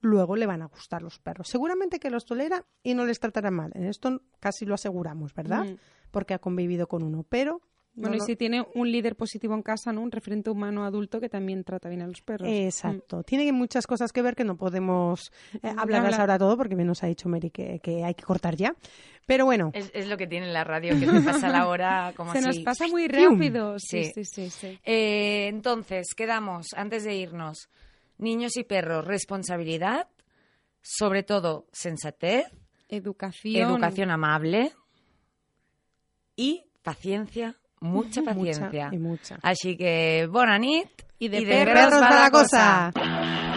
[0.00, 1.48] luego le van a gustar los perros.
[1.48, 3.70] Seguramente que los tolera y no les tratará mal.
[3.74, 5.64] En esto casi lo aseguramos, ¿verdad?
[5.64, 5.76] Mm.
[6.10, 7.24] Porque ha convivido con uno.
[7.28, 7.60] Pero.
[7.94, 10.00] No Bueno, y si tiene un líder positivo en casa, ¿no?
[10.00, 12.48] Un referente humano adulto que también trata bien a los perros.
[12.50, 13.22] Exacto.
[13.24, 16.76] Tiene muchas cosas que ver que no podemos eh, No, hablarlas habla- ahora todo porque
[16.76, 18.74] bien nos ha dicho Mary que, que hay que cortar ya.
[19.26, 22.32] Pero bueno, Es, es lo que tiene la radio, que te pasa la hora como
[22.32, 22.46] Se así.
[22.46, 23.76] nos pasa muy rápido.
[23.78, 24.24] Sí, Sí.
[24.24, 24.78] sí, sí, sí.
[24.84, 27.68] Eh, entonces, quedamos, antes de irnos,
[28.18, 30.08] niños y perros, responsabilidad,
[30.80, 32.46] sobre todo sensatez,
[32.88, 33.70] Educación.
[33.70, 34.72] educación amable
[36.36, 38.90] y paciencia, mucha paciencia.
[38.90, 39.38] mucha y mucha.
[39.42, 41.06] Així que, bona nit.
[41.18, 43.48] Y de i Perros va la cosa.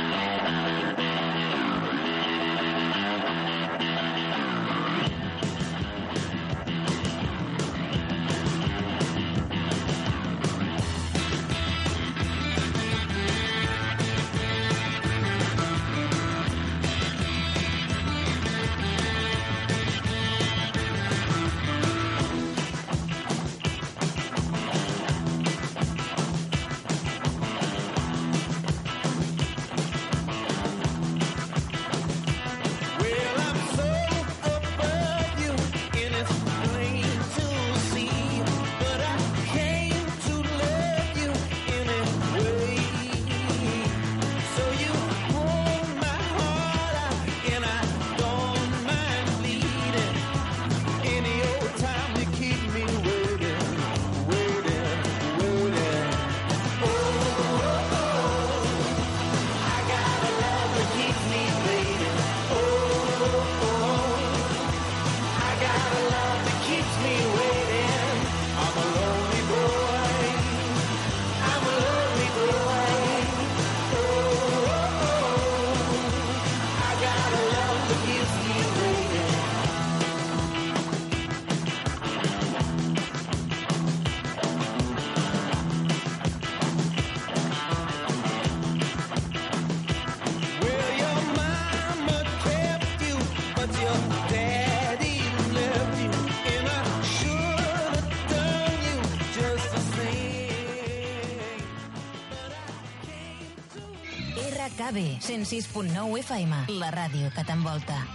[104.93, 108.05] RKB 106.9 FM, la ràdio que t'envolta.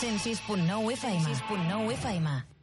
[0.00, 1.22] 106.9 FM.
[1.22, 2.53] 106.9 FM.